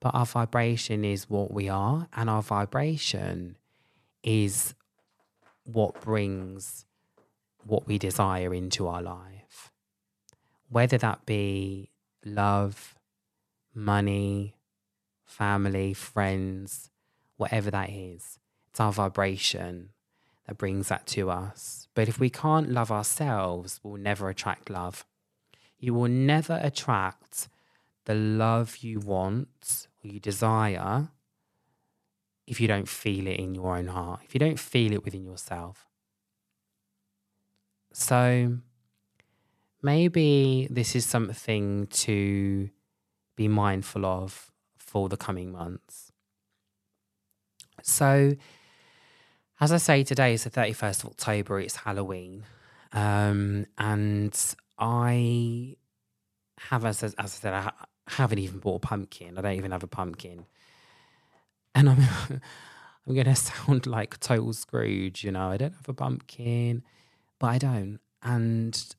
but 0.00 0.14
our 0.14 0.26
vibration 0.26 1.04
is 1.04 1.28
what 1.28 1.52
we 1.52 1.68
are. 1.68 2.08
And 2.14 2.30
our 2.30 2.42
vibration 2.42 3.56
is 4.22 4.74
what 5.64 6.00
brings 6.00 6.84
what 7.64 7.86
we 7.86 7.98
desire 7.98 8.54
into 8.54 8.86
our 8.86 9.02
life. 9.02 9.72
Whether 10.68 10.98
that 10.98 11.26
be 11.26 11.90
love, 12.24 12.95
money, 13.76 14.56
family, 15.24 15.92
friends, 15.92 16.90
whatever 17.36 17.70
that 17.70 17.90
is, 17.90 18.38
it's 18.70 18.80
our 18.80 18.92
vibration 18.92 19.90
that 20.46 20.58
brings 20.58 20.88
that 20.88 21.06
to 21.06 21.30
us. 21.30 21.88
But 21.94 22.08
if 22.08 22.18
we 22.18 22.30
can't 22.30 22.70
love 22.70 22.90
ourselves, 22.90 23.80
we'll 23.82 24.00
never 24.00 24.28
attract 24.28 24.70
love. 24.70 25.04
You 25.78 25.92
will 25.94 26.08
never 26.08 26.58
attract 26.62 27.48
the 28.06 28.14
love 28.14 28.78
you 28.78 29.00
want 29.00 29.88
or 30.02 30.08
you 30.08 30.20
desire 30.20 31.08
if 32.46 32.60
you 32.60 32.68
don't 32.68 32.88
feel 32.88 33.26
it 33.26 33.38
in 33.38 33.54
your 33.54 33.76
own 33.76 33.88
heart, 33.88 34.20
if 34.24 34.34
you 34.34 34.38
don't 34.38 34.58
feel 34.58 34.92
it 34.92 35.04
within 35.04 35.24
yourself. 35.24 35.86
So 37.92 38.58
maybe 39.82 40.68
this 40.70 40.94
is 40.94 41.04
something 41.04 41.88
to 41.88 42.70
be 43.36 43.48
mindful 43.48 44.04
of 44.04 44.50
for 44.76 45.08
the 45.08 45.16
coming 45.16 45.52
months. 45.52 46.10
So, 47.82 48.34
as 49.60 49.72
I 49.72 49.76
say, 49.76 50.02
today 50.02 50.32
is 50.32 50.44
the 50.44 50.50
31st 50.50 51.04
of 51.04 51.10
October, 51.10 51.60
it's 51.60 51.76
Halloween. 51.76 52.44
Um, 52.92 53.66
and 53.78 54.38
I 54.78 55.76
have, 56.58 56.84
as, 56.84 57.02
as 57.02 57.14
I 57.18 57.26
said, 57.26 57.52
I 57.52 57.72
haven't 58.08 58.38
even 58.38 58.58
bought 58.58 58.76
a 58.76 58.86
pumpkin. 58.86 59.38
I 59.38 59.42
don't 59.42 59.52
even 59.52 59.72
have 59.72 59.82
a 59.82 59.88
pumpkin. 59.88 60.46
And 61.74 61.90
I'm, 61.90 62.00
I'm 63.06 63.14
going 63.14 63.26
to 63.26 63.34
sound 63.34 63.86
like 63.86 64.18
total 64.20 64.52
Scrooge, 64.52 65.24
you 65.24 65.30
know, 65.30 65.50
I 65.50 65.56
don't 65.56 65.74
have 65.74 65.88
a 65.88 65.94
pumpkin, 65.94 66.82
but 67.38 67.46
I 67.48 67.58
don't. 67.58 68.00
And 68.22 68.94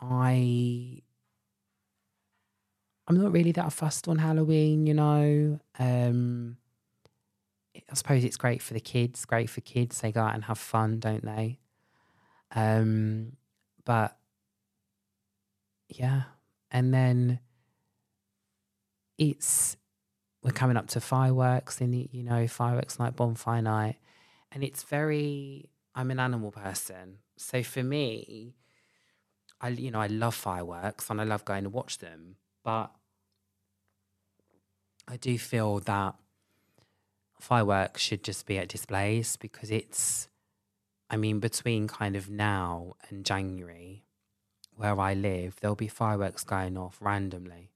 I 0.00 1.02
I'm 3.08 3.20
not 3.20 3.32
really 3.32 3.52
that 3.52 3.72
fussed 3.72 4.06
on 4.06 4.18
Halloween, 4.18 4.86
you 4.86 4.92
know. 4.92 5.58
Um, 5.78 6.58
I 7.74 7.94
suppose 7.94 8.22
it's 8.22 8.36
great 8.36 8.60
for 8.60 8.74
the 8.74 8.80
kids, 8.80 9.24
great 9.24 9.48
for 9.48 9.62
kids. 9.62 10.00
They 10.00 10.12
go 10.12 10.20
out 10.20 10.34
and 10.34 10.44
have 10.44 10.58
fun, 10.58 11.00
don't 11.00 11.24
they? 11.24 11.58
Um, 12.54 13.36
but 13.84 14.18
yeah, 15.88 16.24
and 16.70 16.92
then 16.92 17.40
it's 19.16 19.78
we're 20.42 20.50
coming 20.50 20.76
up 20.76 20.88
to 20.88 21.00
fireworks, 21.00 21.80
and 21.80 21.94
you 22.12 22.22
know, 22.22 22.46
fireworks 22.46 22.98
night, 22.98 23.16
bonfire 23.16 23.62
night, 23.62 23.96
and 24.52 24.62
it's 24.62 24.82
very. 24.82 25.70
I'm 25.94 26.10
an 26.10 26.20
animal 26.20 26.52
person, 26.52 27.18
so 27.36 27.62
for 27.62 27.82
me, 27.82 28.54
I 29.60 29.68
you 29.68 29.90
know 29.90 30.00
I 30.00 30.06
love 30.08 30.34
fireworks 30.34 31.10
and 31.10 31.20
I 31.20 31.24
love 31.24 31.44
going 31.44 31.64
to 31.64 31.70
watch 31.70 31.98
them, 31.98 32.36
but 32.68 32.90
I 35.08 35.16
do 35.16 35.38
feel 35.38 35.78
that 35.78 36.16
fireworks 37.40 38.02
should 38.02 38.22
just 38.22 38.44
be 38.44 38.58
at 38.58 38.68
displays 38.68 39.36
because 39.36 39.70
it's, 39.70 40.28
I 41.08 41.16
mean, 41.16 41.40
between 41.40 41.88
kind 41.88 42.14
of 42.14 42.28
now 42.28 42.96
and 43.08 43.24
January, 43.24 44.04
where 44.76 45.00
I 45.00 45.14
live, 45.14 45.56
there'll 45.58 45.76
be 45.76 45.88
fireworks 45.88 46.44
going 46.44 46.76
off 46.76 46.98
randomly. 47.00 47.70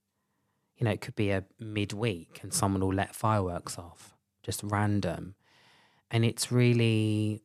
You 0.77 0.85
know, 0.85 0.91
it 0.91 1.01
could 1.01 1.15
be 1.15 1.31
a 1.31 1.43
midweek 1.59 2.41
and 2.43 2.53
someone 2.53 2.83
will 2.83 2.93
let 2.93 3.15
fireworks 3.15 3.79
off, 3.79 4.13
just 4.43 4.61
random. 4.61 5.33
And 6.11 6.23
it's 6.23 6.51
really, 6.51 7.41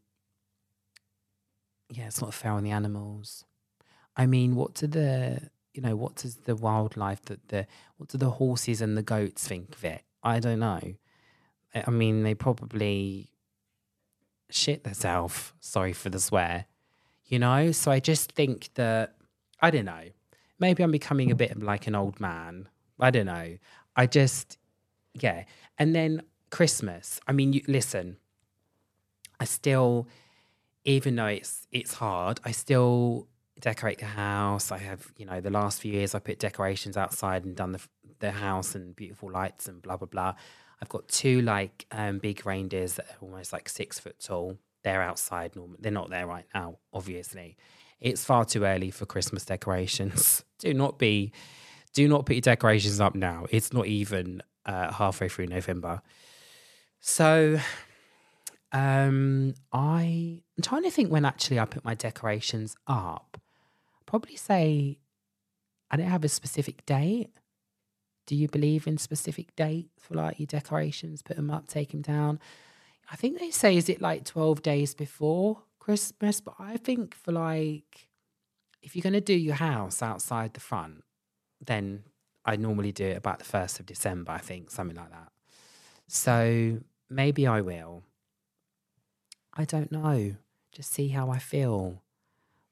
yeah, 1.89 2.09
it's 2.09 2.21
not 2.21 2.35
fair 2.35 2.53
on 2.53 2.63
the 2.63 2.73
animals. 2.73 3.47
I 4.15 4.27
mean, 4.27 4.55
what 4.55 4.75
do 4.75 4.87
the 4.87 5.49
you 5.79 5.83
know, 5.83 5.95
what 5.95 6.17
does 6.17 6.35
the 6.39 6.57
wildlife 6.57 7.23
that 7.27 7.51
the 7.51 7.65
what 7.99 8.09
do 8.09 8.19
the 8.19 8.31
horses 8.31 8.81
and 8.81 8.99
the 8.99 9.03
goats 9.03 9.47
think 9.47 9.77
of 9.77 9.85
it? 9.85 10.03
I 10.25 10.41
don't 10.41 10.59
know. 10.59 10.81
I 11.73 11.91
mean, 11.93 12.25
they 12.25 12.35
probably 12.35 13.31
shit 14.51 14.83
themselves. 14.83 15.53
Sorry 15.61 15.93
for 15.93 16.11
the 16.11 16.19
swear. 16.19 16.65
You 17.27 17.39
know, 17.39 17.71
so 17.71 17.93
I 17.93 18.01
just 18.01 18.33
think 18.33 18.71
that 18.75 19.15
I 19.63 19.71
don't 19.71 19.85
know. 19.85 20.07
Maybe 20.59 20.83
I'm 20.83 20.91
becoming 20.91 21.31
a 21.31 21.37
bit 21.37 21.63
like 21.63 21.87
an 21.87 21.95
old 21.95 22.19
man. 22.19 22.69
I 22.99 23.13
don't 23.13 23.27
know. 23.27 23.59
I 23.95 24.07
just 24.07 24.59
yeah. 25.15 25.45
And 25.79 25.95
then 25.95 26.23
Christmas. 26.51 27.21
I 27.29 27.31
mean, 27.31 27.53
you, 27.53 27.63
listen. 27.69 28.17
I 29.39 29.45
still, 29.45 30.09
even 30.85 31.15
though 31.15 31.27
it's 31.27 31.69
it's 31.71 31.95
hard, 31.95 32.41
I 32.45 32.51
still 32.51 33.29
decorate 33.61 33.99
the 33.99 34.07
house. 34.07 34.71
I 34.71 34.79
have, 34.79 35.13
you 35.17 35.27
know, 35.27 35.41
the 35.41 35.51
last 35.51 35.81
few 35.81 35.93
years 35.93 36.15
I 36.15 36.19
put 36.19 36.39
decorations 36.39 36.97
outside 36.97 37.45
and 37.45 37.57
done 37.57 37.73
the 37.73 37.81
the 38.21 38.33
house 38.33 38.75
and 38.75 38.97
beautiful 38.97 39.31
lights 39.31 39.69
and 39.69 39.81
blah 39.83 39.97
blah 39.97 40.09
blah. 40.09 40.35
I've 40.81 40.89
got 40.89 41.09
two 41.09 41.43
like 41.43 41.87
um, 41.91 42.19
big 42.19 42.45
reindeers 42.47 42.95
that 42.95 43.07
are 43.07 43.17
almost 43.21 43.53
like 43.53 43.69
six 43.69 43.99
foot 43.99 44.19
tall. 44.21 44.59
They're 44.85 45.03
outside. 45.03 45.57
Normally, 45.57 45.79
they're 45.81 45.93
not 45.93 46.11
there 46.11 46.27
right 46.27 46.47
now. 46.55 46.79
Obviously, 46.93 47.57
it's 48.01 48.25
far 48.25 48.45
too 48.45 48.65
early 48.65 48.91
for 48.91 49.07
Christmas 49.07 49.45
decorations. 49.45 50.45
do 50.59 50.73
not 50.73 50.99
be, 50.99 51.33
do 51.95 52.07
not 52.07 52.27
put 52.27 52.37
your 52.37 52.43
decorations 52.43 53.01
up 53.01 53.15
now. 53.15 53.47
It's 53.51 53.73
not 53.73 53.87
even 53.87 54.43
uh, 54.67 54.93
halfway 54.93 55.29
through 55.29 55.47
November. 55.49 56.01
So, 57.01 57.59
um, 58.71 59.55
I, 59.73 60.43
I'm 60.57 60.63
trying 60.63 60.85
to 60.85 60.91
think 60.91 61.11
when 61.11 61.25
actually 61.25 61.59
I 61.59 61.65
put 61.65 61.85
my 61.85 61.95
decorations 61.95 62.77
up 62.87 63.38
probably 64.09 64.37
say 64.37 64.99
I 65.91 65.97
don't 65.97 66.07
have 66.07 66.25
a 66.25 66.29
specific 66.29 66.85
date. 66.87 67.31
Do 68.27 68.35
you 68.35 68.49
believe 68.49 68.87
in 68.87 68.97
specific 68.99 69.55
dates 69.55 69.91
for 70.01 70.15
like 70.15 70.39
your 70.39 70.47
decorations? 70.47 71.23
Put 71.23 71.37
them 71.37 71.51
up, 71.51 71.69
take 71.69 71.91
them 71.91 72.03
down. 72.03 72.41
I 73.13 73.17
think 73.17 73.39
they 73.39 73.51
say 73.51 73.77
is 73.77 73.89
it 73.89 74.01
like 74.01 74.25
twelve 74.25 74.63
days 74.63 74.95
before 74.95 75.63
Christmas, 75.79 76.41
but 76.41 76.55
I 76.59 76.79
think 76.79 77.15
for 77.15 77.33
like 77.33 78.09
if 78.83 78.97
you're 78.97 79.03
going 79.03 79.13
to 79.13 79.21
do 79.21 79.35
your 79.35 79.57
house 79.57 80.03
outside 80.03 80.55
the 80.55 80.61
front, 80.61 81.05
then 81.65 82.05
I 82.45 82.57
normally 82.57 82.93
do 82.93 83.05
it 83.05 83.17
about 83.17 83.41
the 83.41 83.45
first 83.45 83.79
of 83.81 83.87
December. 83.87 84.33
I 84.33 84.39
think 84.39 84.71
something 84.71 84.97
like 84.97 85.11
that. 85.11 85.33
So 86.07 86.79
maybe 87.11 87.47
I 87.47 87.61
will. 87.61 88.05
I 89.53 89.65
don't 89.65 89.93
know. 89.93 90.37
Just 90.73 90.93
see 90.93 91.09
how 91.09 91.31
I 91.31 91.39
feel. 91.39 92.03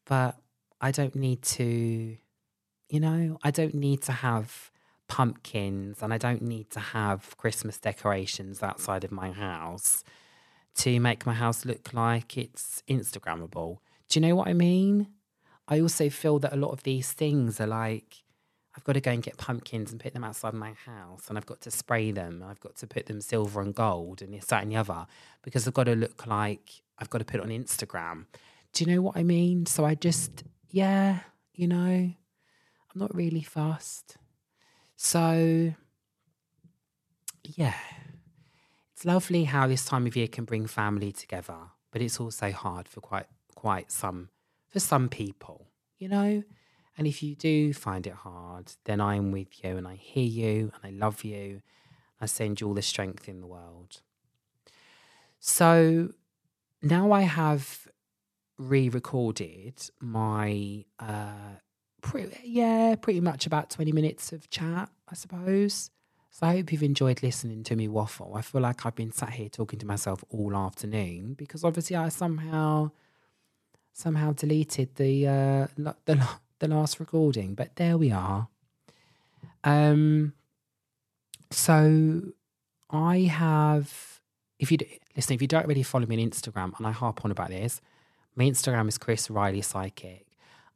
But 0.07 0.37
I 0.81 0.91
don't 0.91 1.15
need 1.15 1.43
to, 1.43 2.17
you 2.89 3.01
know, 3.01 3.39
I 3.43 3.51
don't 3.51 3.75
need 3.75 4.03
to 4.03 4.13
have 4.13 4.71
pumpkins 5.09 6.03
and 6.03 6.13
I 6.13 6.19
don't 6.19 6.43
need 6.43 6.71
to 6.71 6.81
have 6.81 7.37
Christmas 7.37 7.79
decorations 7.79 8.63
outside 8.63 9.05
of 9.05 9.13
my 9.13 9.31
house 9.31 10.05
to 10.77 11.01
make 11.01 11.25
my 11.25 11.33
house 11.33 11.65
look 11.65 11.93
like 11.93 12.37
it's 12.37 12.83
Instagrammable. 12.89 13.79
Do 14.09 14.21
you 14.21 14.27
know 14.27 14.35
what 14.35 14.49
I 14.49 14.53
mean? 14.53 15.09
I 15.69 15.81
also 15.81 16.11
feel 16.11 16.39
that 16.41 16.53
a 16.53 16.57
lot 16.57 16.71
of 16.71 16.83
these 16.83 17.13
things 17.13 17.61
are 17.61 17.67
like, 17.67 18.23
I've 18.77 18.85
got 18.85 18.93
to 18.93 19.01
go 19.01 19.11
and 19.11 19.23
get 19.23 19.39
pumpkins 19.39 19.91
and 19.91 19.99
put 19.99 20.13
them 20.13 20.23
outside 20.23 20.53
my 20.53 20.75
house, 20.85 21.29
and 21.29 21.39
I've 21.39 21.47
got 21.47 21.63
to 21.63 21.71
spray 21.71 22.11
them, 22.11 22.43
and 22.43 22.45
I've 22.45 22.61
got 22.61 22.77
to 22.77 22.87
put 22.87 23.07
them 23.07 23.23
silver 23.23 23.63
and 23.63 23.75
gold, 23.75 24.21
and 24.21 24.35
this, 24.35 24.45
that, 24.47 24.63
and 24.63 24.71
the 24.71 24.77
other, 24.77 25.07
because 25.43 25.67
I've 25.67 25.75
got 25.75 25.85
to 25.85 25.97
look 25.97 26.27
like 26.27 26.83
I've 26.99 27.09
got 27.09 27.19
to 27.19 27.25
put 27.25 27.41
it 27.41 27.43
on 27.43 27.49
Instagram. 27.49 28.27
Do 28.75 28.85
you 28.85 28.95
know 28.95 29.01
what 29.01 29.17
I 29.17 29.23
mean? 29.23 29.65
So 29.65 29.87
I 29.87 29.95
just 29.95 30.45
yeah, 30.77 31.21
you 31.55 31.67
know, 31.67 31.79
I'm 31.79 32.17
not 32.95 33.15
really 33.15 33.41
fast. 33.41 34.19
So, 34.95 35.73
yeah, 37.43 37.79
it's 38.93 39.07
lovely 39.07 39.45
how 39.45 39.67
this 39.67 39.87
time 39.87 40.07
of 40.07 40.15
year 40.15 40.29
can 40.29 40.45
bring 40.45 40.67
family 40.67 41.13
together, 41.13 41.57
but 41.91 42.03
it's 42.03 42.21
also 42.21 42.51
hard 42.53 42.89
for 42.89 43.01
quite 43.01 43.25
quite 43.55 43.91
some 43.91 44.29
for 44.69 44.79
some 44.79 45.09
people, 45.09 45.69
you 45.97 46.11
know. 46.11 46.43
And 46.99 47.07
if 47.07 47.23
you 47.23 47.35
do 47.37 47.73
find 47.73 48.07
it 48.07 48.13
hard, 48.13 48.73
then 48.85 49.01
I'm 49.01 49.33
with 49.33 49.65
you 49.65 49.79
and 49.79 49.89
I 49.89 49.95
hear 49.95 50.27
you 50.27 50.73
and 50.75 50.81
I 50.85 50.91
love 50.91 51.25
you. 51.25 51.63
I 52.21 52.27
send 52.27 52.61
you 52.61 52.69
all 52.69 52.75
the 52.75 52.83
strength 52.83 53.31
in 53.31 53.41
the 53.41 53.47
world. 53.47 54.03
So 55.41 56.11
now 56.83 57.13
I 57.13 57.23
have 57.23 57.89
re-recorded 58.59 59.75
my 60.01 60.85
uh, 60.99 61.57
pretty, 62.03 62.37
yeah, 62.45 62.95
pretty 63.01 63.21
much 63.21 63.47
about 63.47 63.71
20 63.71 63.93
minutes 63.93 64.33
of 64.33 64.49
chat, 64.51 64.89
I 65.09 65.15
suppose. 65.15 65.91
So 66.31 66.47
I 66.47 66.57
hope 66.57 66.73
you've 66.73 66.83
enjoyed 66.83 67.23
listening 67.23 67.65
to 67.65 67.77
me 67.77 67.89
waffle. 67.89 68.35
I 68.37 68.43
feel 68.43 68.61
like 68.61 68.85
I've 68.85 68.95
been 68.95 69.13
sat 69.13 69.31
here 69.31 69.49
talking 69.49 69.79
to 69.79 69.87
myself 69.87 70.23
all 70.29 70.55
afternoon 70.55 71.35
because 71.35 71.65
obviously 71.65 71.97
I 71.97 72.11
somehow 72.11 72.91
somehow 73.95 74.33
deleted 74.33 74.95
the 74.97 75.27
uh, 75.27 75.67
the 76.05 76.29
the 76.59 76.69
last 76.69 77.01
recording, 77.01 77.55
but 77.55 77.77
there 77.77 77.97
we 77.97 78.13
are. 78.13 78.49
Um, 79.65 80.35
so 81.51 82.23
I 82.91 83.19
have, 83.21 84.21
if 84.59 84.71
you 84.71 84.79
listen, 85.15 85.35
if 85.35 85.43
you 85.43 85.49
don't 85.49 85.67
really 85.67 85.83
follow 85.83 86.07
me 86.07 86.23
on 86.23 86.31
Instagram, 86.31 86.77
and 86.79 86.87
I 86.87 86.93
harp 86.93 87.25
on 87.25 87.31
about 87.31 87.49
this, 87.49 87.81
my 88.37 88.45
Instagram 88.45 88.87
is 88.87 88.99
Chris 88.99 89.31
Riley 89.31 89.63
Psychic. 89.63 90.27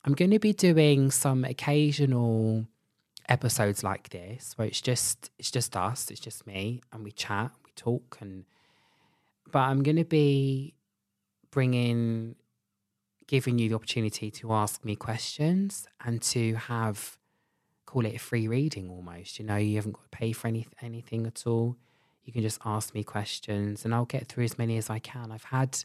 I'm 0.05 0.15
going 0.15 0.31
to 0.31 0.39
be 0.39 0.55
doing 0.55 1.11
some 1.11 1.45
occasional 1.45 2.67
episodes 3.29 3.85
like 3.85 4.09
this 4.09 4.55
where 4.57 4.67
it's 4.67 4.81
just 4.81 5.31
it's 5.39 5.51
just 5.51 5.77
us, 5.77 6.11
it's 6.11 6.21
just 6.21 6.47
me, 6.47 6.81
and 6.91 7.05
we 7.05 7.13
chat, 7.13 7.53
we 7.65 7.71
talk, 7.77 8.17
and 8.21 8.47
but 9.53 9.61
I'm 9.61 9.83
going 9.83 9.97
to 9.97 10.05
be 10.05 10.75
bringing 11.51 12.37
giving 13.27 13.59
you 13.59 13.69
the 13.69 13.75
opportunity 13.75 14.31
to 14.31 14.53
ask 14.53 14.85
me 14.85 14.97
questions 14.97 15.87
and 16.05 16.21
to 16.23 16.55
have 16.55 17.19
call 17.85 18.07
it 18.07 18.15
a 18.15 18.19
free 18.19 18.49
reading 18.49 18.89
almost. 18.89 19.39
You 19.39 19.45
know, 19.45 19.57
you 19.57 19.77
haven't 19.77 19.93
got 19.93 20.11
to 20.11 20.17
pay 20.17 20.33
for 20.33 20.49
any 20.49 20.67
anything 20.81 21.27
at 21.27 21.47
all. 21.47 21.77
You 22.25 22.33
can 22.33 22.43
just 22.43 22.61
ask 22.65 22.95
me 22.95 23.05
questions 23.05 23.85
and 23.85 23.95
I'll 23.95 24.07
get 24.07 24.29
through 24.29 24.45
as 24.45 24.57
many 24.57 24.79
as 24.79 24.89
I 24.89 24.99
can. 24.99 25.31
I've 25.31 25.45
had 25.45 25.85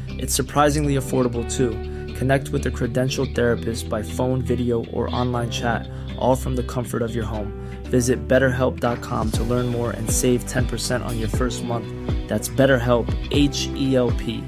It's 0.19 0.35
surprisingly 0.35 0.95
affordable 0.95 1.49
too. 1.51 1.71
Connect 2.15 2.49
with 2.49 2.65
a 2.65 2.71
credentialed 2.71 3.35
therapist 3.35 3.89
by 3.89 4.03
phone, 4.03 4.41
video, 4.41 4.85
or 4.85 5.13
online 5.15 5.49
chat, 5.49 5.87
all 6.17 6.35
from 6.35 6.55
the 6.55 6.63
comfort 6.63 7.01
of 7.01 7.15
your 7.15 7.25
home. 7.25 7.51
Visit 7.85 8.27
betterhelp.com 8.27 9.31
to 9.31 9.43
learn 9.43 9.67
more 9.67 9.91
and 9.91 10.09
save 10.09 10.45
10% 10.45 11.05
on 11.05 11.19
your 11.19 11.29
first 11.29 11.63
month. 11.63 11.87
That's 12.27 12.49
BetterHelp, 12.49 13.07
H 13.31 13.67
E 13.75 13.95
L 13.95 14.11
P. 14.11 14.43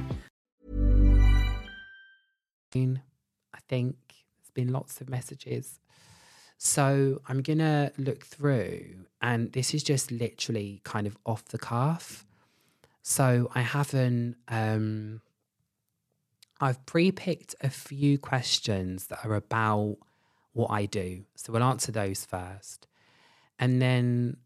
I 2.76 3.60
think 3.68 3.96
there's 4.08 4.52
been 4.54 4.72
lots 4.72 5.02
of 5.02 5.10
messages. 5.10 5.80
So 6.58 7.22
I'm 7.28 7.42
going 7.42 7.60
to 7.60 7.92
look 7.98 8.26
through, 8.26 9.06
and 9.22 9.52
this 9.52 9.74
is 9.74 9.84
just 9.84 10.12
literally 10.12 10.82
kind 10.84 11.06
of 11.06 11.18
off 11.26 11.46
the 11.46 11.58
cuff. 11.58 12.26
So 13.02 13.50
I 13.54 13.62
haven't 13.62 14.38
um, 14.48 15.22
I've 16.64 16.86
pre 16.86 17.12
picked 17.12 17.56
a 17.60 17.70
few 17.70 18.18
questions 18.18 19.08
that 19.08 19.26
are 19.26 19.36
about 19.36 19.98
what 20.54 20.72
I 20.72 20.86
do. 20.86 21.26
So 21.36 21.52
we'll 21.52 21.64
answer 21.64 21.92
those 21.92 22.24
first. 22.24 22.88
And 23.60 23.82
then 23.82 24.38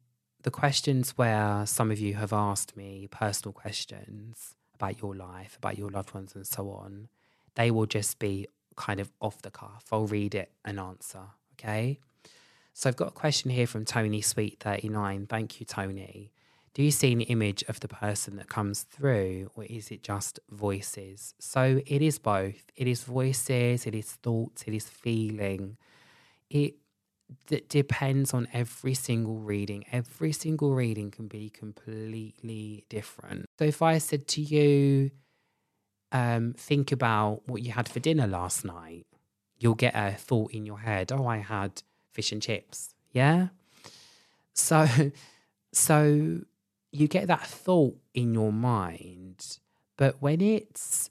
the 0.42 0.50
questions 0.50 1.12
where 1.12 1.66
some 1.68 1.92
of 1.92 2.00
you 2.00 2.16
have 2.16 2.34
asked 2.34 2.76
me 2.76 3.08
personal 3.12 3.54
questions 3.54 4.56
about 4.74 5.00
your 5.00 5.14
life, 5.16 5.58
about 5.58 5.78
your 5.78 5.92
loved 5.92 6.16
ones, 6.16 6.34
and 6.34 6.48
so 6.48 6.72
on, 6.72 7.08
they 7.54 7.70
will 7.70 7.86
just 7.86 8.18
be 8.18 8.48
kind 8.76 9.00
of 9.00 9.12
off 9.22 9.44
the 9.44 9.52
cuff. 9.52 9.86
I'll 9.92 10.08
read 10.08 10.34
it 10.34 10.52
and 10.66 10.80
answer. 10.80 11.22
Okay. 11.54 12.00
So 12.74 12.90
I've 12.90 12.96
got 12.96 13.10
a 13.10 13.12
question 13.12 13.52
here 13.52 13.68
from 13.68 13.86
Tony 13.86 14.22
Sweet 14.22 14.58
39. 14.60 15.28
Thank 15.28 15.60
you, 15.60 15.68
Tony 15.68 16.32
do 16.78 16.84
you 16.84 16.92
see 16.92 17.12
an 17.12 17.22
image 17.22 17.64
of 17.68 17.80
the 17.80 17.88
person 17.88 18.36
that 18.36 18.50
comes 18.50 18.84
through 18.84 19.50
or 19.56 19.64
is 19.64 19.90
it 19.90 20.04
just 20.04 20.40
voices? 20.52 21.34
So 21.40 21.82
it 21.88 22.04
is 22.04 22.20
both. 22.20 22.66
It 22.76 22.88
is 22.88 23.04
voices 23.04 23.88
it 23.88 23.96
is 23.96 24.12
thoughts 24.12 24.62
it 24.68 24.76
is 24.76 24.88
feeling. 24.88 25.78
It 26.52 26.76
d- 27.48 27.64
depends 27.68 28.32
on 28.32 28.48
every 28.54 28.94
single 28.94 29.40
reading. 29.40 29.86
Every 29.92 30.32
single 30.32 30.76
reading 30.76 31.10
can 31.10 31.28
be 31.28 31.50
completely 31.50 32.86
different. 32.90 33.48
So 33.58 33.66
if 33.66 33.82
i 33.82 33.98
said 33.98 34.28
to 34.28 34.42
you 34.42 35.10
um, 36.12 36.54
think 36.56 36.92
about 36.92 37.42
what 37.48 37.64
you 37.64 37.72
had 37.72 37.90
for 37.90 38.00
dinner 38.00 38.28
last 38.28 38.64
night 38.64 39.08
you'll 39.58 39.74
get 39.74 39.96
a 39.96 40.12
thought 40.12 40.52
in 40.52 40.64
your 40.64 40.78
head 40.80 41.12
oh 41.12 41.26
i 41.26 41.38
had 41.38 41.82
fish 42.12 42.32
and 42.32 42.42
chips. 42.44 42.94
Yeah? 43.14 43.48
So 44.54 44.88
so 45.74 46.42
you 46.92 47.08
get 47.08 47.28
that 47.28 47.46
thought 47.46 47.98
in 48.14 48.34
your 48.34 48.52
mind, 48.52 49.60
but 49.98 50.22
when 50.22 50.42
it's 50.42 51.10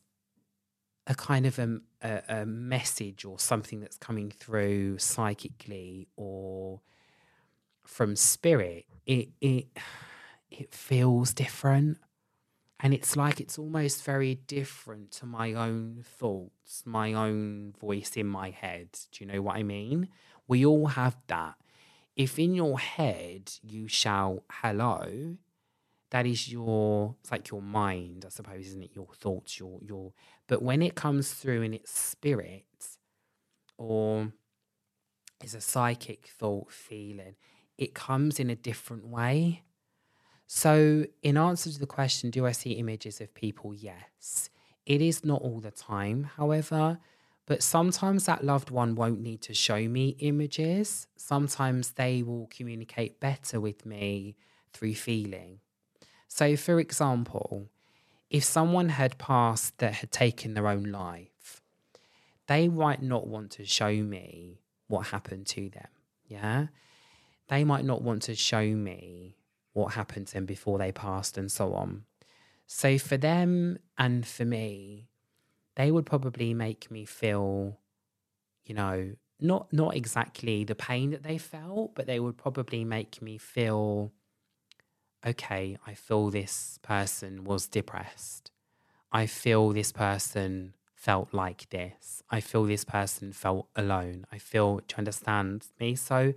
a 1.06 1.14
kind 1.14 1.46
of 1.46 1.58
a, 1.58 1.78
a, 2.02 2.22
a, 2.28 2.46
message 2.46 3.24
or 3.24 3.38
something 3.38 3.80
that's 3.80 3.96
coming 3.96 4.30
through 4.30 4.98
psychically 4.98 6.08
or 6.16 6.80
from 7.84 8.16
spirit, 8.16 8.86
it 9.06 9.28
it 9.40 9.66
it 10.50 10.74
feels 10.74 11.32
different. 11.32 11.98
And 12.80 12.92
it's 12.92 13.16
like 13.16 13.40
it's 13.40 13.58
almost 13.58 14.04
very 14.04 14.34
different 14.34 15.10
to 15.12 15.26
my 15.26 15.54
own 15.54 16.04
thoughts, 16.04 16.82
my 16.84 17.14
own 17.14 17.72
voice 17.80 18.16
in 18.16 18.26
my 18.26 18.50
head. 18.50 18.88
Do 19.12 19.24
you 19.24 19.32
know 19.32 19.40
what 19.40 19.56
I 19.56 19.62
mean? 19.62 20.08
We 20.46 20.66
all 20.66 20.88
have 20.88 21.16
that. 21.28 21.54
If 22.16 22.38
in 22.38 22.54
your 22.54 22.78
head 22.78 23.52
you 23.62 23.88
shout 23.88 24.42
hello, 24.50 25.36
that 26.10 26.26
is 26.26 26.50
your 26.50 27.16
it's 27.20 27.30
like 27.30 27.50
your 27.50 27.62
mind 27.62 28.24
i 28.26 28.28
suppose 28.28 28.66
isn't 28.66 28.84
it? 28.84 28.90
Your 28.94 29.08
thoughts 29.14 29.58
your 29.58 29.78
your 29.82 30.12
but 30.46 30.62
when 30.62 30.82
it 30.82 30.94
comes 30.94 31.32
through 31.32 31.62
in 31.62 31.74
its 31.74 31.90
spirit 31.90 32.64
or 33.78 34.32
is 35.42 35.54
a 35.54 35.60
psychic 35.60 36.28
thought 36.28 36.70
feeling 36.70 37.34
it 37.78 37.94
comes 37.94 38.40
in 38.40 38.48
a 38.48 38.56
different 38.56 39.06
way. 39.06 39.62
So 40.46 41.04
in 41.22 41.36
answer 41.36 41.70
to 41.70 41.78
the 41.78 41.86
question 41.86 42.30
do 42.30 42.46
i 42.46 42.52
see 42.52 42.72
images 42.72 43.20
of 43.20 43.34
people? 43.34 43.74
Yes. 43.74 44.48
It 44.86 45.02
is 45.02 45.24
not 45.24 45.42
all 45.42 45.60
the 45.60 45.72
time 45.72 46.24
however 46.36 46.98
but 47.46 47.62
sometimes 47.62 48.26
that 48.26 48.44
loved 48.44 48.70
one 48.70 48.96
won't 48.96 49.20
need 49.20 49.40
to 49.42 49.54
show 49.54 49.86
me 49.88 50.16
images. 50.18 51.06
Sometimes 51.16 51.92
they 51.92 52.22
will 52.22 52.48
communicate 52.48 53.20
better 53.20 53.60
with 53.60 53.86
me 53.86 54.36
through 54.72 54.94
feeling 54.94 55.60
so, 56.28 56.56
for 56.56 56.80
example, 56.80 57.68
if 58.30 58.44
someone 58.44 58.90
had 58.90 59.18
passed 59.18 59.78
that 59.78 59.94
had 59.94 60.10
taken 60.10 60.54
their 60.54 60.68
own 60.68 60.84
life, 60.84 61.62
they 62.46 62.68
might 62.68 63.02
not 63.02 63.26
want 63.26 63.50
to 63.52 63.64
show 63.64 63.92
me 63.92 64.60
what 64.88 65.08
happened 65.08 65.46
to 65.46 65.68
them. 65.70 65.88
Yeah. 66.26 66.66
They 67.48 67.64
might 67.64 67.84
not 67.84 68.02
want 68.02 68.22
to 68.22 68.34
show 68.34 68.64
me 68.64 69.36
what 69.72 69.94
happened 69.94 70.28
to 70.28 70.34
them 70.34 70.46
before 70.46 70.78
they 70.78 70.92
passed 70.92 71.38
and 71.38 71.50
so 71.50 71.74
on. 71.74 72.04
So, 72.66 72.98
for 72.98 73.16
them 73.16 73.78
and 73.96 74.26
for 74.26 74.44
me, 74.44 75.08
they 75.76 75.90
would 75.92 76.06
probably 76.06 76.54
make 76.54 76.90
me 76.90 77.04
feel, 77.04 77.78
you 78.64 78.74
know, 78.74 79.12
not 79.38 79.72
not 79.72 79.94
exactly 79.94 80.64
the 80.64 80.74
pain 80.74 81.10
that 81.10 81.22
they 81.22 81.38
felt, 81.38 81.94
but 81.94 82.06
they 82.06 82.18
would 82.18 82.36
probably 82.36 82.84
make 82.84 83.22
me 83.22 83.38
feel 83.38 84.12
okay, 85.24 85.76
I 85.86 85.94
feel 85.94 86.30
this 86.30 86.78
person 86.82 87.44
was 87.44 87.66
depressed. 87.66 88.50
I 89.12 89.26
feel 89.26 89.70
this 89.70 89.92
person 89.92 90.74
felt 90.94 91.32
like 91.32 91.68
this. 91.70 92.22
I 92.30 92.40
feel 92.40 92.64
this 92.64 92.84
person 92.84 93.32
felt 93.32 93.68
alone. 93.76 94.26
I 94.32 94.38
feel 94.38 94.80
to 94.88 94.98
understand 94.98 95.66
me. 95.78 95.94
So 95.94 96.34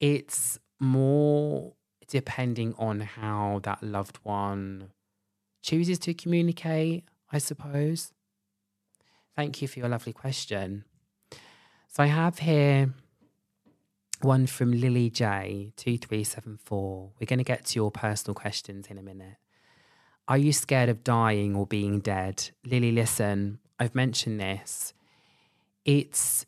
it's 0.00 0.58
more 0.80 1.74
depending 2.08 2.74
on 2.78 3.00
how 3.00 3.60
that 3.64 3.82
loved 3.82 4.18
one 4.22 4.90
chooses 5.62 5.98
to 6.00 6.14
communicate, 6.14 7.04
I 7.32 7.38
suppose. 7.38 8.12
Thank 9.36 9.62
you 9.62 9.68
for 9.68 9.80
your 9.80 9.88
lovely 9.88 10.12
question. 10.12 10.84
So 11.88 12.02
I 12.02 12.06
have 12.06 12.40
here 12.40 12.92
one 14.24 14.46
from 14.46 14.72
Lily 14.72 15.10
J, 15.10 15.72
2374. 15.76 17.12
We're 17.20 17.26
going 17.26 17.38
to 17.38 17.44
get 17.44 17.66
to 17.66 17.76
your 17.76 17.90
personal 17.90 18.34
questions 18.34 18.86
in 18.88 18.98
a 18.98 19.02
minute. 19.02 19.36
Are 20.26 20.38
you 20.38 20.52
scared 20.52 20.88
of 20.88 21.04
dying 21.04 21.54
or 21.54 21.66
being 21.66 22.00
dead? 22.00 22.50
Lily, 22.64 22.90
listen, 22.90 23.58
I've 23.78 23.94
mentioned 23.94 24.40
this. 24.40 24.94
It's, 25.84 26.46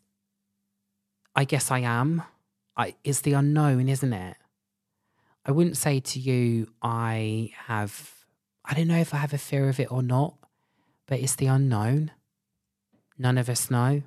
I 1.35 1.45
guess 1.45 1.71
I 1.71 1.81
am. 1.81 2.23
I, 2.77 2.95
it's 3.05 3.21
the 3.21 3.35
unknown, 3.35 3.89
isn't 3.89 4.13
it? 4.13 4.37
I 5.45 5.51
wouldn't 5.51 5.77
say 5.77 6.01
to 6.01 6.19
you, 6.19 6.69
I 6.83 7.51
have, 7.67 8.25
I 8.65 8.75
don't 8.75 8.89
know 8.89 8.99
if 8.99 9.13
I 9.13 9.19
have 9.19 9.35
a 9.35 9.39
fear 9.39 9.69
of 9.69 9.79
it 9.79 9.93
or 9.93 10.03
not, 10.03 10.35
but 11.07 11.21
it's 11.21 11.37
the 11.37 11.47
unknown. 11.47 12.11
None 13.19 13.39
of 13.39 13.49
us 13.49 13.71
know. 13.71 14.03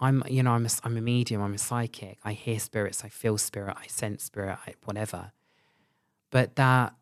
I'm, 0.00 0.22
you 0.28 0.42
know, 0.42 0.52
I'm 0.52 0.66
a, 0.66 0.70
I'm 0.84 0.96
a 0.96 1.00
medium, 1.00 1.42
I'm 1.42 1.54
a 1.54 1.58
psychic. 1.58 2.18
I 2.24 2.32
hear 2.32 2.58
spirits, 2.58 3.04
I 3.04 3.08
feel 3.08 3.36
spirit, 3.38 3.76
I 3.78 3.86
sense 3.88 4.24
spirit, 4.24 4.58
I, 4.66 4.74
whatever. 4.84 5.32
But 6.30 6.56
that, 6.56 6.94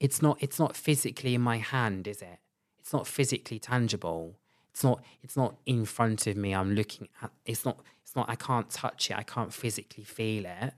it's 0.00 0.20
not, 0.20 0.38
it's 0.40 0.58
not 0.58 0.76
physically 0.76 1.34
in 1.34 1.40
my 1.40 1.58
hand, 1.58 2.08
is 2.08 2.20
it? 2.20 2.38
It's 2.78 2.92
not 2.92 3.06
physically 3.06 3.58
tangible. 3.58 4.36
It's 4.72 4.82
not, 4.82 5.04
it's 5.22 5.36
not 5.36 5.56
in 5.66 5.84
front 5.84 6.26
of 6.26 6.36
me. 6.36 6.52
I'm 6.52 6.74
looking 6.74 7.08
at. 7.22 7.30
It's 7.46 7.64
not, 7.64 7.78
it's 8.02 8.16
not. 8.16 8.28
I 8.28 8.34
can't 8.34 8.68
touch 8.68 9.10
it. 9.10 9.16
I 9.16 9.22
can't 9.22 9.54
physically 9.54 10.04
feel 10.04 10.44
it, 10.46 10.74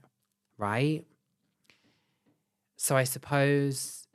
right? 0.57 1.03
So 2.75 2.95
I 2.95 3.05
suppose, 3.05 4.07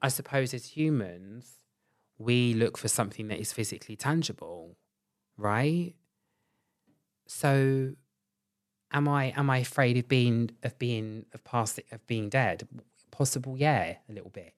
I 0.00 0.08
suppose 0.08 0.54
as 0.54 0.66
humans, 0.68 1.58
we 2.18 2.54
look 2.54 2.78
for 2.78 2.88
something 2.88 3.26
that 3.28 3.40
is 3.40 3.52
physically 3.52 3.96
tangible, 3.96 4.76
right? 5.36 5.94
So 7.26 7.94
am 8.92 9.08
I 9.08 9.26
am 9.36 9.50
I 9.50 9.58
afraid 9.58 9.96
of 9.98 10.08
being 10.08 10.50
of 10.62 10.78
being 10.78 11.26
of 11.34 11.44
past 11.44 11.80
of 11.92 12.06
being 12.06 12.28
dead? 12.28 12.68
Possible, 13.10 13.56
yeah, 13.56 13.96
a 14.08 14.12
little 14.12 14.30
bit. 14.30 14.54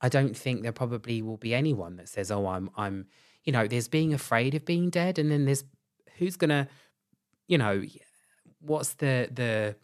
I 0.00 0.08
don't 0.08 0.36
think 0.36 0.62
there 0.62 0.72
probably 0.72 1.22
will 1.22 1.36
be 1.38 1.54
anyone 1.54 1.96
that 1.96 2.08
says, 2.08 2.30
"Oh, 2.30 2.46
I'm 2.46 2.70
I'm," 2.76 3.06
you 3.44 3.52
know, 3.52 3.66
there's 3.66 3.88
being 3.88 4.14
afraid 4.14 4.54
of 4.54 4.64
being 4.64 4.90
dead, 4.90 5.18
and 5.18 5.30
then 5.30 5.44
there's 5.46 5.64
who's 6.18 6.36
gonna, 6.36 6.68
you 7.48 7.58
know, 7.58 7.82
what's 8.60 8.94
the 8.94 9.28
the 9.32 9.76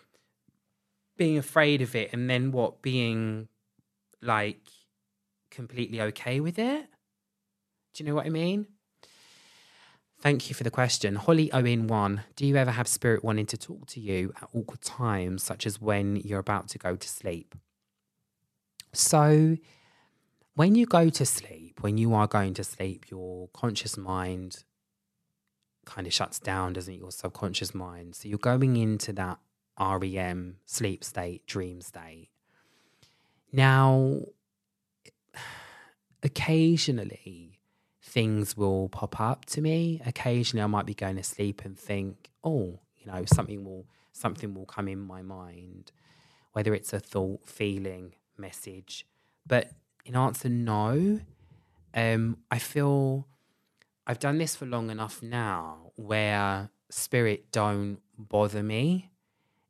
being 1.17 1.39
afraid 1.39 1.83
of 1.83 1.95
it, 1.95 2.13
and 2.13 2.29
then 2.31 2.51
what 2.53 2.83
being 2.83 3.49
like 4.23 4.69
completely 5.51 6.01
okay 6.01 6.41
with 6.41 6.59
it. 6.59 6.87
Do 7.95 8.03
you 8.05 8.09
know 8.09 8.15
what 8.15 8.27
I 8.27 8.31
mean? 8.31 8.67
Thank 10.21 10.51
you 10.51 10.55
for 10.55 10.65
the 10.65 10.71
question. 10.71 11.15
Holly 11.15 11.51
Owen 11.51 11.87
one. 11.87 12.25
Do 12.37 12.45
you 12.47 12.57
ever 12.57 12.73
have 12.73 12.87
spirit 12.87 13.25
wanting 13.25 13.47
to 13.47 13.57
talk 13.57 13.87
to 13.89 14.01
you 14.01 14.35
at 14.41 14.51
awkward 14.55 14.83
times, 14.83 15.43
such 15.43 15.67
as 15.67 15.81
when 15.81 16.17
you're 16.17 16.39
about 16.39 16.69
to 16.69 16.79
go 16.79 16.95
to 16.95 17.09
sleep? 17.09 17.55
So, 18.93 19.57
when 20.57 20.75
you 20.75 20.85
go 20.85 21.09
to 21.09 21.25
sleep, 21.25 21.79
when 21.81 21.97
you 21.97 22.13
are 22.13 22.27
going 22.27 22.53
to 22.55 22.65
sleep, 22.65 23.07
your 23.11 23.49
conscious 23.55 23.97
mind 23.97 24.65
kind 25.87 26.07
of 26.07 26.13
shuts 26.13 26.39
down, 26.39 26.75
doesn't 26.75 26.93
it? 26.93 27.01
Your 27.01 27.13
subconscious 27.13 27.75
mind. 27.75 28.15
So, 28.15 28.29
you're 28.29 28.39
going 28.39 28.77
into 28.77 29.15
that 29.15 29.39
REM 29.81 30.57
sleep 30.67 31.03
state, 31.03 31.47
dream 31.47 31.81
state. 31.81 32.29
Now, 33.53 34.21
occasionally 36.23 37.60
things 38.11 38.57
will 38.57 38.89
pop 38.89 39.21
up 39.21 39.45
to 39.47 39.61
me. 39.61 40.01
Occasionally 40.05 40.63
I 40.63 40.67
might 40.67 40.87
be 40.87 40.95
going 40.95 41.17
to 41.17 41.23
sleep 41.23 41.65
and 41.65 41.79
think, 41.79 42.29
oh, 42.43 42.81
you 42.99 43.07
know, 43.07 43.25
something 43.25 43.65
will 43.65 43.87
something 44.13 44.55
will 44.55 44.67
come 44.67 44.89
in 44.89 44.99
my 44.99 45.23
mind, 45.23 45.93
whether 46.53 46.75
it's 46.75 46.93
a 46.93 47.01
thought, 47.01 47.47
feeling, 47.47 48.15
message. 48.37 49.07
But 49.47 49.71
in 50.05 50.17
answer 50.17 50.49
no, 50.49 51.21
um, 51.95 52.39
I 52.51 52.59
feel 52.59 53.29
I've 54.07 54.19
done 54.19 54.39
this 54.39 54.57
for 54.57 54.67
long 54.67 54.91
enough 54.91 55.23
now 55.23 55.93
where 55.95 56.71
spirit 56.91 57.53
don't 57.53 57.99
bother 58.19 58.63
me. 58.63 59.11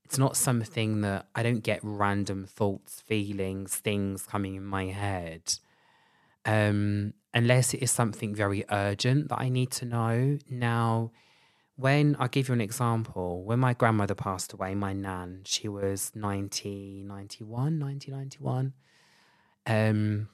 It's 0.05 0.19
not 0.19 0.37
something 0.37 1.03
that 1.03 1.27
I 1.35 1.43
don't 1.43 1.61
get 1.63 1.81
random 1.83 2.47
thoughts, 2.47 3.01
feelings, 3.03 3.77
things 3.77 4.25
coming 4.25 4.57
in 4.57 4.65
my 4.65 4.87
head. 4.87 5.55
Um, 6.45 7.15
unless 7.33 7.75
it 7.75 7.83
is 7.83 7.91
something 7.91 8.35
very 8.35 8.65
urgent 8.71 9.29
that 9.29 9.41
I 9.41 9.49
need 9.49 9.71
to 9.73 9.85
know. 9.85 10.39
Now, 10.49 11.13
when 11.77 12.17
I'll 12.19 12.29
give 12.29 12.49
you 12.49 12.55
an 12.55 12.61
example, 12.61 13.45
when 13.45 13.59
my 13.59 13.73
grandmother 13.73 14.15
passed 14.15 14.53
away, 14.53 14.75
my 14.75 14.93
nan, 14.93 15.43
she 15.45 15.69
was 15.69 16.13
90, 16.15 17.05
91, 17.07 17.79
90, 17.79 18.11
91. 18.11 18.73
Um, 19.67 20.29